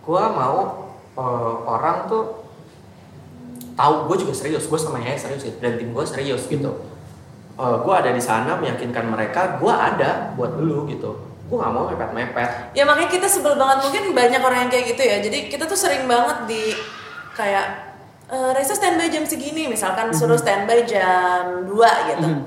gue 0.00 0.24
mau 0.32 0.58
eh, 1.14 1.54
orang 1.68 2.08
tuh 2.08 2.24
tahu 3.76 4.08
gue 4.10 4.16
juga 4.26 4.32
serius 4.34 4.64
gue 4.66 4.78
sama 4.80 4.98
Yaya 5.00 5.16
serius 5.16 5.44
gitu 5.44 5.60
dan 5.60 5.76
tim 5.76 5.92
gue 5.92 6.04
serius 6.04 6.44
gitu 6.48 6.72
gue 7.60 7.94
ada 7.94 8.08
di 8.08 8.22
sana 8.24 8.56
meyakinkan 8.56 9.04
mereka 9.04 9.60
gue 9.60 9.68
ada 9.68 10.32
buat 10.32 10.56
dulu 10.56 10.88
gitu 10.88 11.12
gue 11.50 11.58
nggak 11.58 11.72
mau 11.74 11.90
mepet 11.90 12.10
mepet 12.14 12.50
Ya 12.78 12.86
makanya 12.86 13.10
kita 13.10 13.26
sebel 13.26 13.58
banget 13.58 13.82
mungkin 13.82 14.14
banyak 14.14 14.40
orang 14.40 14.58
yang 14.66 14.70
kayak 14.70 14.86
gitu 14.94 15.02
ya. 15.02 15.16
Jadi 15.18 15.38
kita 15.50 15.66
tuh 15.66 15.74
sering 15.74 16.06
banget 16.06 16.46
di 16.46 16.62
kayak 17.34 17.89
e, 18.30 18.54
Reza 18.54 18.72
standby 18.72 19.06
jam 19.06 19.22
segini, 19.22 19.66
misalkan 19.66 20.10
suruh 20.10 20.34
standby 20.34 20.82
jam 20.84 21.66
2 21.66 21.74
gitu. 22.08 22.26
Mhm. 22.28 22.42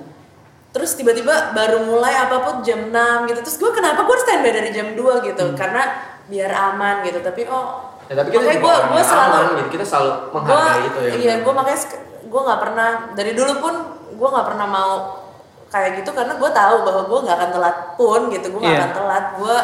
Terus 0.72 0.91
tiba-tiba 0.93 1.52
baru 1.52 1.84
mulai 1.84 2.17
apa 2.17 2.41
pun 2.41 2.56
jam 2.60 2.88
6 2.88 2.98
gitu. 3.26 3.39
Terus 3.41 3.58
gue 3.58 3.72
kenapa 3.72 4.02
gue 4.02 4.12
harus 4.12 4.24
standby 4.24 4.52
dari 4.52 4.69
jam 4.69 4.88
2 4.91 5.22
gitu? 5.22 5.54
Karena 5.54 5.84
biar 6.26 6.50
aman 6.50 7.04
gitu. 7.04 7.19
Tapi 7.19 7.46
oh 7.46 7.93
ya, 8.04 8.15
tapi 8.15 8.32
kita 8.32 8.41
gue 8.58 8.76
gue 8.89 9.04
selalu 9.04 9.34
aman, 9.34 9.46
gitu. 9.56 9.69
kita 9.72 9.86
selalu 9.86 10.12
menghargai 10.32 10.58
gua- 10.58 10.82
itu 10.84 11.00
ya 11.00 11.13
Iya, 11.13 11.34
gue 11.39 11.54
makanya 11.54 11.80
gue 12.24 12.41
nggak 12.41 12.60
pernah 12.60 12.89
dari 13.13 13.32
dulu 13.32 13.54
pun 13.60 13.74
gue 14.10 14.28
nggak 14.28 14.48
pernah 14.48 14.65
mau 14.65 14.93
kayak 15.67 15.91
gitu 16.00 16.10
karena 16.12 16.34
gue 16.34 16.50
tahu 16.50 16.76
bahwa 16.82 17.02
gue 17.04 17.19
nggak 17.22 17.34
akan 17.36 17.50
telat 17.52 17.78
pun 17.93 18.22
gitu 18.30 18.46
gue 18.48 18.60
nggak 18.60 18.74
Iya. 18.74 18.82
akan 18.84 18.93
telat 18.96 19.26
gue 19.36 19.58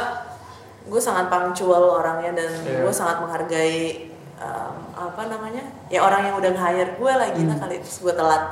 gue 0.85 0.97
sangat 0.99 1.25
punctual 1.27 1.83
orangnya 1.95 2.31
dan 2.35 2.49
Iya. 2.61 2.81
gue 2.81 2.93
sangat 2.93 3.17
menghargai 3.19 4.09
um, 4.39 4.75
apa 4.95 5.21
namanya 5.27 5.63
ya 5.91 5.99
orang 6.03 6.31
yang 6.31 6.35
udah 6.39 6.51
nge-hire 6.55 6.91
gue 6.95 7.13
lagi 7.13 7.41
lah 7.45 7.57
kali 7.59 7.75
terus 7.83 7.97
gue 8.01 8.13
telat 8.15 8.43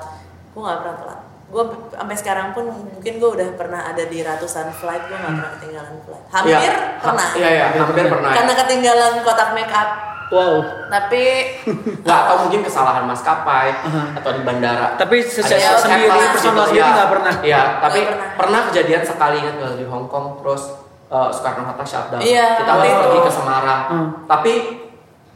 gue 0.54 0.62
nggak 0.62 0.80
pernah 0.84 0.98
telat 1.00 1.20
gue 1.48 1.64
sampai 1.96 2.16
sekarang 2.20 2.48
pun 2.52 2.68
mungkin 2.68 3.14
gue 3.24 3.30
udah 3.40 3.48
pernah 3.56 3.88
ada 3.88 4.04
di 4.04 4.20
ratusan 4.20 4.68
flight 4.76 5.08
gue 5.08 5.16
nggak 5.16 5.34
pernah 5.40 5.52
ketinggalan 5.56 5.96
flight 6.04 6.26
hampir 6.28 6.60
Iya, 6.60 6.74
pernah 7.00 7.28
iya 7.40 7.50
iya 7.50 7.66
hampir 7.80 8.06
pernah 8.12 8.32
karena 8.36 8.54
ketinggalan 8.54 9.14
kotak 9.24 9.50
make 9.56 9.72
up 9.72 9.90
wow 10.28 10.60
tapi 10.92 11.24
nggak 12.04 12.20
atau 12.28 12.36
mungkin 12.44 12.62
kesalahan 12.68 13.08
maskapai 13.08 13.80
atau 14.20 14.30
di 14.36 14.42
bandara 14.44 15.00
Tapi 15.00 15.24
secara 15.24 15.80
sendiri, 15.80 16.12
gitu, 16.12 16.32
personal 16.36 16.68
iya. 16.68 16.68
sendiri 16.68 16.90
nggak 16.92 17.12
pernah? 17.16 17.34
Iya, 17.44 17.62
tapi 17.80 18.00
pernah. 18.04 18.36
pernah. 18.36 18.62
kejadian 18.72 19.04
sekali 19.08 19.36
ingat 19.40 19.56
nggak 19.56 19.74
di 19.80 19.86
Hong 19.88 20.08
Kong 20.12 20.44
terus 20.44 20.64
uh, 21.12 21.30
Soekarno 21.32 21.64
Hatta 21.68 21.86
shutdown. 21.88 22.20
Iya, 22.20 22.64
Kita 22.64 22.72
harus 22.76 22.92
pergi 22.92 23.20
itu. 23.20 23.28
ke 23.28 23.32
Semarang. 23.32 23.82
Hmm. 23.88 24.08
Tapi 24.28 24.54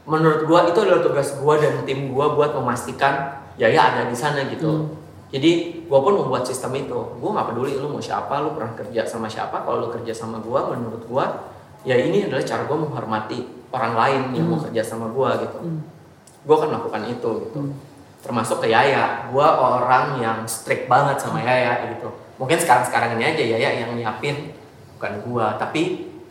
menurut 0.05 0.45
gua 0.49 0.65
itu 0.69 0.79
adalah 0.81 1.01
tugas 1.03 1.37
gua 1.37 1.57
dan 1.61 1.81
tim 1.85 2.09
gua 2.13 2.33
buat 2.33 2.53
memastikan 2.57 3.43
Yaya 3.59 3.81
ada 3.93 4.01
di 4.09 4.17
sana 4.17 4.47
gitu. 4.49 4.67
Hmm. 4.67 4.85
Jadi 5.31 5.83
gua 5.85 6.01
pun 6.01 6.17
membuat 6.17 6.47
sistem 6.47 6.73
itu. 6.75 6.97
Gua 7.19 7.29
nggak 7.35 7.53
peduli 7.53 7.77
lu 7.77 7.91
mau 7.91 8.01
siapa, 8.01 8.41
lu 8.41 8.57
pernah 8.57 8.73
kerja 8.73 9.05
sama 9.05 9.29
siapa. 9.29 9.61
Kalau 9.61 9.85
lu 9.85 9.89
kerja 9.93 10.11
sama 10.15 10.41
gua, 10.41 10.71
menurut 10.73 11.03
gua 11.05 11.25
ya 11.81 11.97
ini 11.97 12.25
adalah 12.29 12.41
cara 12.45 12.65
gua 12.65 12.77
menghormati 12.77 13.39
orang 13.71 13.93
lain 13.95 14.21
yang 14.35 14.45
mau 14.51 14.59
kerja 14.59 14.83
sama 14.83 15.07
gua 15.09 15.39
gitu 15.39 15.57
Hmm. 15.63 15.81
gue 16.41 16.55
akan 16.57 16.73
melakukan 16.73 17.03
itu 17.05 17.29
gitu 17.45 17.59
termasuk 18.21 18.61
ke 18.61 18.67
Yaya 18.69 19.29
gue 19.29 19.45
orang 19.45 20.21
yang 20.21 20.45
strict 20.45 20.85
banget 20.89 21.17
sama 21.17 21.41
Yaya 21.41 21.89
gitu 21.93 22.09
mungkin 22.37 22.57
sekarang 22.57 22.85
sekarang 22.85 23.09
ini 23.17 23.33
aja 23.33 23.43
Yaya 23.57 23.69
yang 23.85 23.93
nyiapin 23.93 24.53
bukan 24.97 25.21
gue 25.21 25.45
tapi 25.57 25.81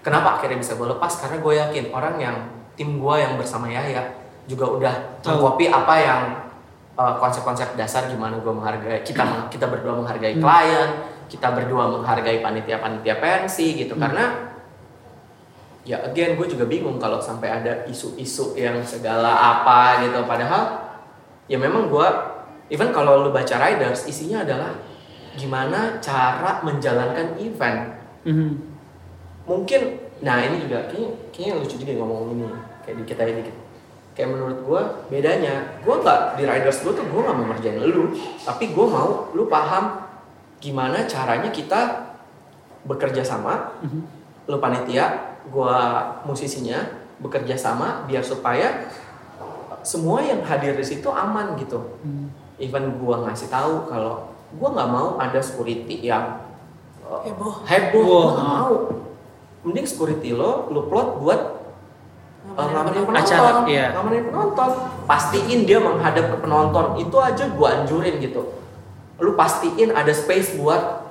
kenapa 0.02 0.38
akhirnya 0.38 0.58
bisa 0.58 0.78
gue 0.78 0.86
lepas 0.86 1.14
karena 1.18 1.38
gue 1.42 1.54
yakin 1.58 1.84
orang 1.94 2.16
yang 2.18 2.36
tim 2.80 2.96
gue 2.96 3.14
yang 3.20 3.36
bersama 3.36 3.68
Yaya 3.68 4.08
juga 4.48 4.64
udah 4.64 5.20
mengkopi 5.20 5.68
apa 5.68 5.94
yang 6.00 6.22
uh, 6.96 7.20
konsep-konsep 7.20 7.76
dasar 7.76 8.08
gimana 8.08 8.40
gue 8.40 8.48
menghargai 8.48 9.04
kita 9.04 9.52
kita 9.52 9.68
berdua 9.68 10.00
menghargai 10.00 10.40
klien 10.40 10.88
kita 11.28 11.52
berdua 11.52 11.92
menghargai 11.92 12.40
panitia-panitia 12.40 13.20
pensi 13.20 13.76
gitu. 13.76 13.94
Karena 14.00 14.50
ya 15.84 16.00
again 16.08 16.40
gue 16.40 16.46
juga 16.48 16.64
bingung 16.64 16.96
kalau 16.96 17.20
sampai 17.20 17.52
ada 17.52 17.84
isu-isu 17.84 18.56
yang 18.56 18.80
segala 18.80 19.60
apa 19.60 20.08
gitu. 20.08 20.24
Padahal 20.24 20.90
ya 21.52 21.60
memang 21.60 21.92
gue 21.92 22.08
even 22.72 22.90
kalau 22.96 23.28
lu 23.28 23.30
baca 23.30 23.60
riders 23.60 24.08
isinya 24.08 24.40
adalah 24.40 24.72
gimana 25.36 26.00
cara 26.00 26.64
menjalankan 26.64 27.36
event. 27.38 28.00
Mhm. 28.20 28.68
mungkin 29.48 29.96
nah 30.20 30.44
ini 30.44 30.68
juga 30.68 30.84
kayaknya, 30.84 31.10
kayaknya 31.32 31.54
lucu 31.64 31.80
juga 31.80 31.92
ngomong 31.96 32.36
ini 32.36 32.44
kayak 32.90 32.98
dikit 32.98 33.16
aja 33.16 33.32
dikit 33.32 33.56
kayak 34.10 34.28
menurut 34.28 34.58
gue 34.60 34.80
bedanya 35.08 35.78
gue 35.78 35.94
nggak 35.94 36.20
di 36.34 36.42
riders 36.42 36.82
gue 36.82 36.90
tuh 36.90 37.06
gue 37.06 37.20
nggak 37.22 37.36
mau 37.36 37.46
ngerjain 37.46 37.78
lu 37.78 38.10
tapi 38.42 38.74
gue 38.74 38.86
mau 38.86 39.30
lu 39.30 39.46
paham 39.46 40.10
gimana 40.58 41.06
caranya 41.06 41.48
kita 41.48 42.10
bekerja 42.82 43.22
sama 43.22 43.78
lu 44.44 44.58
panitia 44.58 45.38
gue 45.46 45.76
musisinya 46.26 46.82
bekerja 47.16 47.54
sama 47.54 48.02
biar 48.04 48.20
supaya 48.20 48.90
semua 49.80 50.18
yang 50.20 50.42
hadir 50.42 50.74
di 50.74 50.82
situ 50.82 51.06
aman 51.06 51.54
gitu 51.54 51.78
Hmm. 52.02 52.28
even 52.58 52.98
gue 52.98 53.14
ngasih 53.14 53.46
tahu 53.46 53.86
kalau 53.86 54.26
gue 54.50 54.68
nggak 54.68 54.90
mau 54.90 55.16
ada 55.16 55.38
security 55.38 56.02
yang 56.02 56.42
Heboh. 57.06 57.62
heboh 57.64 58.02
gue 58.02 58.20
nggak 58.34 58.50
mau 58.50 58.74
mending 59.62 59.86
security 59.86 60.32
lo 60.32 60.66
lu 60.68 60.86
plot 60.86 61.20
buat 61.20 61.40
ngamanin 62.44 63.04
penonton. 63.04 63.20
Acara, 63.20 63.50
iya. 63.68 63.86
ngamanin 63.94 64.24
penonton. 64.28 64.70
Pastiin 65.04 65.60
dia 65.64 65.78
menghadap 65.78 66.24
ke 66.32 66.36
penonton. 66.40 66.86
Itu 66.96 67.16
aja 67.18 67.44
gue 67.46 67.68
anjurin 67.68 68.16
gitu. 68.18 68.42
Lu 69.20 69.36
pastiin 69.36 69.92
ada 69.92 70.10
space 70.10 70.56
buat 70.56 71.04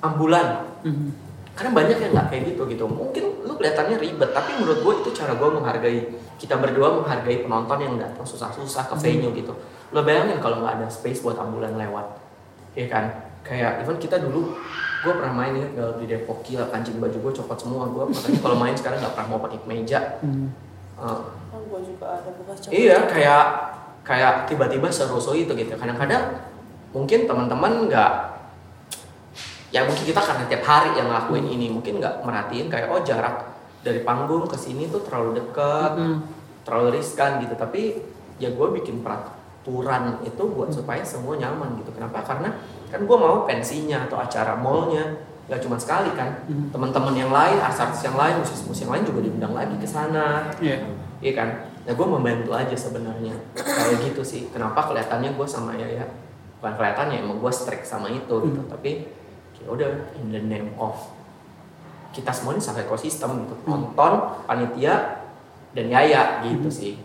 ambulan. 0.00 0.66
Mhm. 0.82 1.22
karena 1.52 1.68
banyak 1.76 1.98
yang 2.00 2.10
nggak 2.16 2.26
kayak 2.32 2.42
gitu 2.48 2.62
gitu. 2.64 2.84
Mungkin 2.88 3.44
lu 3.44 3.52
kelihatannya 3.60 4.00
ribet 4.00 4.32
tapi 4.32 4.56
menurut 4.56 4.80
gue 4.80 4.94
itu 5.04 5.10
cara 5.12 5.36
gue 5.36 5.48
menghargai 5.52 6.00
kita 6.40 6.56
berdua 6.56 6.96
menghargai 6.96 7.44
penonton 7.44 7.76
yang 7.76 7.94
datang 8.00 8.24
susah-susah 8.24 8.88
ke 8.88 8.96
venue 8.96 9.36
gitu. 9.36 9.52
Lo 9.92 10.00
bayangin 10.00 10.40
kalau 10.40 10.64
nggak 10.64 10.80
ada 10.80 10.88
space 10.88 11.20
buat 11.20 11.36
ambulan 11.36 11.76
lewat. 11.76 12.16
Ya 12.72 12.88
kan? 12.88 13.04
Kayak 13.44 13.84
even 13.84 14.00
kita 14.00 14.16
dulu 14.24 14.56
gue 15.04 15.12
pernah 15.12 15.28
main 15.36 15.52
ya 15.52 15.68
di 16.00 16.08
Depok? 16.08 16.40
Gila 16.40 16.72
kancing 16.72 16.96
baju 16.96 17.20
gue 17.20 17.32
copot 17.36 17.58
semua. 17.60 17.84
Gue 17.84 18.08
makanya 18.08 18.40
kalau 18.40 18.56
main 18.56 18.72
sekarang 18.72 18.98
nggak 19.04 19.12
pernah 19.12 19.28
mau 19.28 19.40
pakai 19.44 19.58
kemeja 19.60 19.98
Mhm. 20.24 20.46
Uh, 21.02 21.18
Oh, 21.52 21.60
gue 21.68 21.80
juga 21.84 22.06
ada 22.16 22.30
bekas 22.32 22.62
copot. 22.62 22.72
iya 22.72 23.04
kayak 23.04 23.44
kayak 24.02 24.46
tiba-tiba 24.46 24.88
serusuh 24.88 25.34
itu 25.34 25.52
gitu. 25.52 25.74
Kadang-kadang 25.74 26.32
mungkin 26.94 27.26
teman-teman 27.26 27.90
nggak 27.90 28.12
ya 29.68 29.84
mungkin 29.84 30.04
kita 30.04 30.20
karena 30.20 30.44
tiap 30.46 30.62
hari 30.62 30.92
yang 30.94 31.08
ngelakuin 31.08 31.46
ini 31.48 31.68
mungkin 31.68 31.96
nggak 31.98 32.20
merhatiin 32.20 32.68
kayak 32.68 32.88
oh 32.88 33.00
jarak 33.00 33.52
dari 33.80 34.00
panggung 34.00 34.44
ke 34.44 34.54
sini 34.54 34.88
tuh 34.88 35.00
terlalu 35.02 35.40
dekat 35.40 35.92
Mhm. 35.96 36.16
terlalu 36.62 36.88
riskan 36.96 37.42
gitu. 37.42 37.52
Tapi 37.52 37.98
ya 38.38 38.48
gue 38.48 38.68
bikin 38.72 39.02
peraturan 39.02 40.22
itu 40.22 40.42
buat 40.46 40.70
supaya 40.70 41.02
semua 41.02 41.34
nyaman 41.34 41.76
gitu. 41.80 41.90
Kenapa? 41.90 42.22
Karena 42.22 42.48
kan 42.88 43.00
gue 43.02 43.16
mau 43.18 43.44
pensinya 43.44 44.06
atau 44.06 44.16
acara 44.16 44.54
mallnya 44.54 45.04
nggak 45.50 45.60
cuma 45.60 45.76
sekali 45.76 46.10
kan 46.14 46.46
Mhm. 46.46 46.70
teman-teman 46.70 47.14
yang 47.14 47.30
lain 47.30 47.58
artis-artis 47.58 48.06
yang 48.06 48.14
lain 48.14 48.38
musisi-musisi 48.38 48.86
yang 48.86 48.92
lain 48.94 49.04
juga 49.04 49.20
diundang 49.26 49.52
lagi 49.52 49.74
ke 49.76 49.88
sana 49.88 50.48
Iya. 50.62 50.78
Iya 51.22 51.32
kan? 51.34 51.48
Nah 51.82 51.92
gue 51.94 52.06
membantu 52.06 52.50
aja 52.50 52.74
sebenarnya 52.74 53.34
kayak 53.54 54.10
gitu 54.10 54.22
sih. 54.22 54.50
Kenapa 54.50 54.86
kelihatannya 54.86 55.34
gue 55.34 55.46
sama 55.46 55.74
Yaya 55.74 56.06
bukan 56.58 56.74
kelihatannya 56.74 57.22
emang 57.22 57.38
gue 57.38 57.52
strict 57.54 57.86
sama 57.86 58.06
itu 58.06 58.34
gitu. 58.42 58.60
Hmm. 58.62 58.70
Tapi 58.70 59.06
ya 59.62 59.68
udah 59.70 59.90
in 60.18 60.34
the 60.34 60.42
name 60.42 60.74
of 60.78 60.94
kita 62.10 62.30
semua 62.30 62.54
ini 62.54 62.62
satu 62.62 62.82
ekosistem 62.82 63.46
gitu. 63.46 63.54
Hmm. 63.62 63.70
Nonton, 63.70 64.12
panitia, 64.44 65.22
dan 65.72 65.86
Yaya 65.88 66.42
gitu 66.44 66.68
sih. 66.68 66.98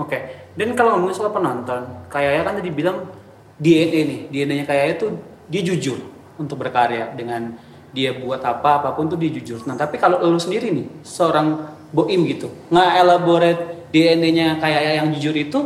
Oke. 0.00 0.50
Dan 0.56 0.72
kalau 0.74 0.96
ngomongin 0.96 1.14
soal 1.14 1.34
penonton, 1.34 1.82
kayak 2.08 2.46
kan 2.46 2.54
tadi 2.56 2.70
bilang 2.70 3.10
DNA 3.58 4.00
nih, 4.06 4.20
DNA-nya 4.30 4.66
kayak 4.66 4.98
itu 4.98 5.06
dia 5.46 5.62
jujur 5.62 5.98
untuk 6.38 6.58
berkarya 6.58 7.12
dengan 7.14 7.54
dia 7.94 8.10
buat 8.12 8.42
apa 8.42 8.82
apa 8.82 8.88
pun 8.92 9.06
tuh 9.06 9.14
dia 9.14 9.30
jujur. 9.30 9.62
Nah 9.64 9.78
tapi 9.78 9.96
kalau 9.96 10.18
lu 10.20 10.36
sendiri 10.36 10.68
nih 10.68 10.86
seorang 11.00 11.62
boim 11.94 12.26
gitu, 12.26 12.50
nggak 12.68 12.90
elaborate 13.00 13.60
DNA-nya 13.94 14.58
kayak 14.58 14.82
yang 14.98 15.08
jujur 15.14 15.30
itu, 15.32 15.58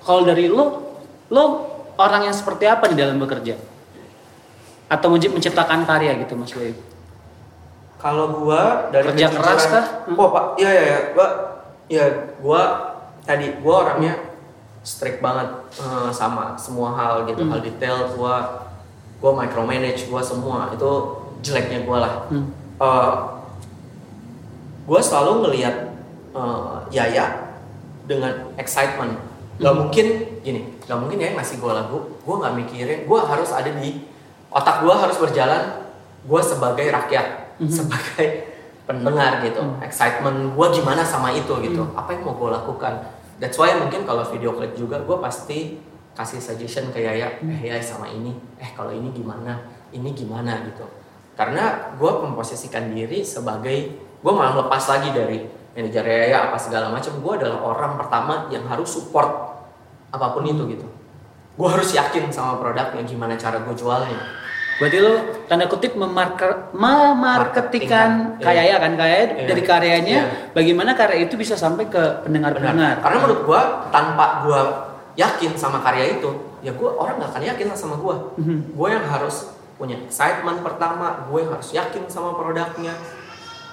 kalau 0.00 0.24
dari 0.24 0.48
lu, 0.48 0.80
lu 1.28 1.44
orang 2.00 2.24
yang 2.24 2.32
seperti 2.32 2.64
apa 2.64 2.88
di 2.88 2.96
dalam 2.96 3.20
bekerja? 3.20 3.60
Atau 4.88 5.12
menci- 5.12 5.28
menciptakan 5.28 5.84
karya 5.84 6.16
gitu 6.18 6.32
Mas 6.34 6.52
Boim? 6.52 6.72
Kalau 8.00 8.36
gua 8.36 8.88
dari 8.88 9.12
Kerja 9.12 9.28
keras 9.28 9.64
kah? 9.64 9.84
Hmm. 10.04 10.16
Oh 10.16 10.28
pak, 10.28 10.60
iya 10.60 10.70
iya, 10.70 10.84
iya. 10.84 10.98
gua, 11.12 11.28
ya 11.88 12.04
gua 12.36 12.62
tadi 13.20 13.48
gua 13.60 13.74
orangnya 13.84 14.20
strict 14.80 15.20
banget 15.20 15.48
eh, 15.76 16.10
sama 16.12 16.52
semua 16.56 16.92
hal 16.92 17.24
gitu, 17.24 17.44
Hmm. 17.44 17.52
hal 17.52 17.60
detail 17.60 18.12
gua 18.12 18.64
gua 19.20 19.32
micromanage 19.34 20.04
gua 20.08 20.20
semua 20.20 20.68
itu 20.72 20.92
jeleknya 21.44 21.84
gua 21.84 21.98
lah. 22.00 22.12
Hmm. 22.32 22.48
Eh, 22.80 23.14
gua 24.88 25.00
selalu 25.00 25.46
ngelihat 25.46 25.76
eh, 26.34 26.76
Yaya 26.90 27.54
dengan 28.08 28.50
excitement. 28.56 29.14
Gak 29.54 29.70
Hmm. 29.70 29.86
mungkin 29.86 30.06
gini, 30.42 30.60
gak 30.82 30.98
mungkin 30.98 31.22
ya 31.22 31.30
ngasih 31.38 31.62
gua 31.62 31.78
lagu, 31.78 32.18
gua 32.26 32.42
nggak 32.42 32.54
mikirin, 32.58 33.00
gua 33.06 33.22
harus 33.22 33.54
ada 33.54 33.70
di 33.70 34.02
otak 34.50 34.82
gua 34.82 34.98
harus 34.98 35.14
berjalan, 35.14 35.86
gua 36.26 36.42
sebagai 36.42 36.90
rakyat, 36.90 37.54
Mhm. 37.62 37.70
sebagai 37.70 38.26
pendengar 38.82 39.38
gitu, 39.46 39.62
Hmm. 39.62 39.78
excitement 39.78 40.58
gua 40.58 40.74
gimana 40.74 41.06
sama 41.06 41.30
itu 41.30 41.54
gitu, 41.62 41.86
apa 41.94 42.18
yang 42.18 42.26
mau 42.26 42.34
gua 42.34 42.58
lakukan. 42.58 43.06
That's 43.38 43.54
why 43.54 43.78
mungkin 43.78 44.02
kalau 44.02 44.26
video 44.26 44.58
klip 44.58 44.74
juga 44.74 44.98
gua 45.06 45.22
pasti 45.22 45.78
kasih 46.18 46.42
suggestion 46.42 46.90
ke 46.90 46.98
Yaya, 46.98 47.38
Hmm. 47.38 47.54
eh 47.54 47.70
Yaya 47.70 47.82
sama 47.82 48.10
ini, 48.10 48.34
eh 48.58 48.70
kalau 48.74 48.90
ini 48.90 49.14
gimana, 49.14 49.70
ini 49.94 50.10
gimana 50.10 50.66
gitu. 50.66 50.82
Karena 51.34 51.94
gua 51.98 52.22
memposisikan 52.22 52.94
diri 52.94 53.26
sebagai, 53.26 53.90
gua 54.22 54.32
malah 54.38 54.54
lepas 54.66 54.86
lagi 54.86 55.10
dari 55.10 55.42
manajer 55.74 56.06
Yaya 56.06 56.50
apa 56.50 56.56
segala 56.58 56.94
macam, 56.94 57.18
gua 57.18 57.34
adalah 57.34 57.58
orang 57.62 57.92
pertama 57.98 58.46
yang 58.54 58.62
harus 58.70 58.86
support 58.86 59.30
apa 60.14 60.30
pun 60.30 60.46
itu 60.46 60.62
gitu. 60.70 60.86
Gua 61.58 61.74
harus 61.74 61.90
yakin 61.90 62.30
sama 62.30 62.58
produknya, 62.58 63.02
gimana 63.02 63.34
cara 63.34 63.62
gue 63.62 63.74
jualnya. 63.74 64.18
Berarti 64.74 64.98
lo 64.98 65.14
tanda 65.46 65.70
kutip 65.70 65.94
memarker, 65.94 66.74
memarketingkan 66.74 68.10
Marketingkan, 68.34 68.42
kayak 68.42 68.64
iya. 68.66 68.74
ya 68.74 68.82
kan 68.82 68.92
kayak 68.98 69.18
Iya. 69.22 69.46
dari 69.46 69.62
karyanya 69.62 70.18
Iya. 70.18 70.50
bagaimana 70.50 70.90
karya 70.98 71.30
itu 71.30 71.38
bisa 71.38 71.54
sampai 71.54 71.86
ke 71.86 71.94
Benar. 71.94 72.22
pendengar-pendengar. 72.26 72.94
Karena 72.98 73.18
menurut 73.22 73.40
gua 73.46 73.60
tanpa 73.94 74.42
gua 74.42 74.60
yakin 75.14 75.54
sama 75.54 75.78
karya 75.78 76.18
itu, 76.18 76.26
ya 76.58 76.74
gua 76.74 76.90
orang 76.98 77.22
nggak 77.22 77.30
akan 77.38 77.42
yakin 77.54 77.66
sama 77.78 77.94
gua. 78.02 78.34
Mhm. 78.34 78.74
Gue 78.74 78.88
yang 78.90 79.06
harus 79.06 79.54
punya 79.74 79.98
excitement 80.06 80.62
pertama, 80.62 81.26
gue 81.26 81.42
harus 81.46 81.74
yakin 81.74 82.06
sama 82.06 82.34
produknya. 82.38 82.94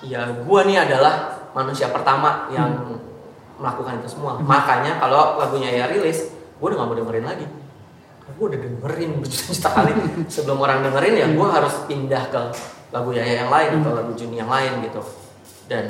Ya 0.02 0.26
gua 0.42 0.66
nih 0.66 0.82
adalah 0.82 1.46
manusia 1.54 1.94
pertama 1.94 2.50
yang 2.50 2.98
melakukan 3.62 4.02
itu 4.02 4.18
semua. 4.18 4.42
Makanya 4.42 4.98
kalau 4.98 5.38
lagunya 5.38 5.70
ya 5.70 5.86
rilis, 5.94 6.34
gue 6.34 6.66
udah 6.66 6.78
gak 6.82 6.90
mau 6.90 6.98
dengerin 6.98 7.26
lagi. 7.30 7.46
Gue 8.34 8.46
udah 8.50 8.60
dengerin 8.60 9.22
berjuta-juta 9.22 9.70
kali. 9.70 9.94
Sebelum 10.34 10.58
orang 10.58 10.82
dengerin 10.82 11.16
ya 11.22 11.28
gue 11.30 11.48
harus 11.48 11.86
pindah 11.86 12.24
ke 12.34 12.42
lagu 12.90 13.14
Yaya 13.14 13.46
yang 13.46 13.52
lain 13.54 13.70
atau 13.86 13.94
lagu 13.94 14.12
Juni 14.18 14.42
yang 14.42 14.50
lain 14.50 14.82
gitu. 14.82 15.02
Dan 15.70 15.86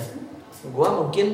gue 0.61 0.87
mungkin 0.91 1.27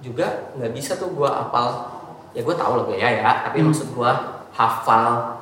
juga 0.00 0.50
nggak 0.56 0.72
bisa 0.72 0.96
tuh 0.96 1.12
gue 1.12 1.28
apal. 1.28 1.92
Ya 2.32 2.40
gue 2.40 2.54
tahu 2.56 2.72
lagu 2.80 2.92
Yaya, 2.96 3.44
tapi 3.48 3.60
Hmm. 3.60 3.72
maksud 3.72 3.92
gue 3.92 4.10
hafal 4.56 5.36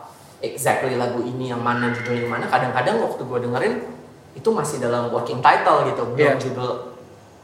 exactly 0.52 1.00
lagu 1.00 1.24
ini 1.24 1.48
yang 1.48 1.64
mana 1.64 1.88
judul 1.94 2.20
yang 2.20 2.28
mana. 2.28 2.44
Kadang-kadang 2.44 3.00
waktu 3.00 3.22
gue 3.24 3.38
dengerin 3.48 3.74
itu 4.34 4.48
masih 4.52 4.82
dalam 4.82 5.08
working 5.08 5.40
title 5.40 5.88
gitu, 5.88 6.02
belum 6.12 6.18
Iya. 6.18 6.34
judul 6.36 6.72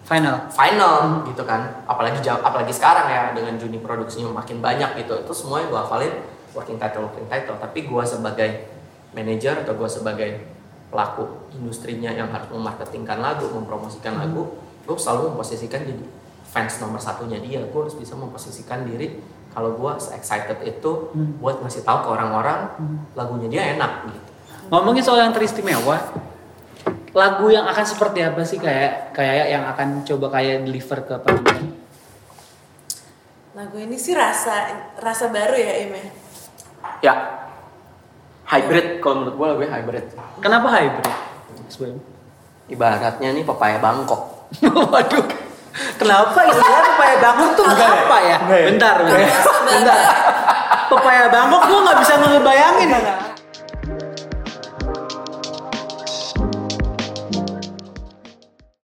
Final. 0.00 0.48
final 0.48 1.22
gitu 1.28 1.44
kan 1.44 1.84
apalagi 1.84 2.24
apalagi 2.24 2.72
sekarang 2.72 3.06
ya 3.12 3.30
dengan 3.36 3.54
Juni 3.60 3.78
produksinya 3.78 4.32
makin 4.32 4.58
banyak 4.58 4.96
gitu 4.96 5.12
itu 5.22 5.32
semua 5.36 5.60
yang 5.60 5.68
gue 5.70 5.76
hafalin 5.76 6.14
working 6.56 6.80
title 6.80 7.04
working 7.06 7.28
title 7.28 7.54
tapi 7.60 7.84
gue 7.84 8.02
sebagai 8.08 8.64
manajer 9.12 9.60
atau 9.60 9.76
gue 9.76 9.86
sebagai 9.86 10.30
pelaku 10.90 11.52
industrinya 11.54 12.10
yang 12.10 12.32
harus 12.32 12.48
memarketingkan 12.50 13.20
lagu 13.22 13.52
mempromosikan 13.54 14.18
lagu 14.18 14.56
gue 14.88 14.96
selalu 14.96 15.36
memposisikan 15.36 15.84
jadi 15.84 16.02
fans 16.48 16.80
nomor 16.82 16.98
satunya 16.98 17.38
dia 17.38 17.62
gue 17.62 17.80
harus 17.84 17.94
bisa 17.94 18.16
memposisikan 18.18 18.82
diri 18.88 19.20
kalau 19.50 19.74
gue 19.74 19.92
excited 20.12 20.58
itu 20.62 21.10
Hmm. 21.10 21.38
buat 21.38 21.58
ngasih 21.60 21.82
tahu 21.82 22.06
ke 22.06 22.08
orang-orang 22.08 22.60
lagunya 23.12 23.48
dia 23.48 23.62
enak 23.74 23.92
gitu 24.06 24.20
Ngomongin 24.70 25.02
soal 25.02 25.26
yang 25.26 25.34
teristimewa, 25.34 25.98
lagu 27.10 27.50
yang 27.50 27.66
akan 27.66 27.82
seperti 27.82 28.22
apa 28.22 28.38
sih 28.46 28.54
kayak 28.54 29.10
kayak 29.10 29.50
yang 29.50 29.66
akan 29.66 30.06
coba 30.06 30.30
kayak 30.30 30.62
deliver 30.62 31.02
ke 31.02 31.14
pendengar? 31.18 31.58
Lagu 33.50 33.76
ini 33.76 33.98
sih 33.98 34.14
rasa 34.14 34.70
rasa 34.94 35.26
baru 35.26 35.58
ya 35.58 35.72
Im 35.82 35.90
ya? 35.90 36.06
ya 37.02 37.14
hybrid 38.46 39.02
kalau 39.02 39.26
menurut 39.26 39.34
gue 39.34 39.46
lagunya 39.50 39.70
hybrid 39.74 40.06
Kenapa 40.38 40.70
hybrid? 40.70 41.10
Ibaratnya 42.70 43.28
nih 43.34 43.42
pepaya 43.42 43.82
Bangkok 43.82 44.46
Waduh, 44.94 45.26
Kenapa 45.70 46.40
istilah 46.50 46.82
pepaya 46.82 47.16
Bangkok 47.22 47.50
tuh 47.54 47.64
Enggak 47.68 47.86
ya? 47.86 47.98
apa 48.02 48.16
ya? 48.18 48.36
Ya? 48.42 48.66
Bentar, 48.74 48.96
bentar. 49.06 49.20
bentar. 49.68 49.98
Pepaya 50.90 51.24
Bangkok 51.30 51.62
gua 51.70 51.78
nggak 51.86 51.98
bisa 52.02 52.14
ngebayangin 52.18 52.90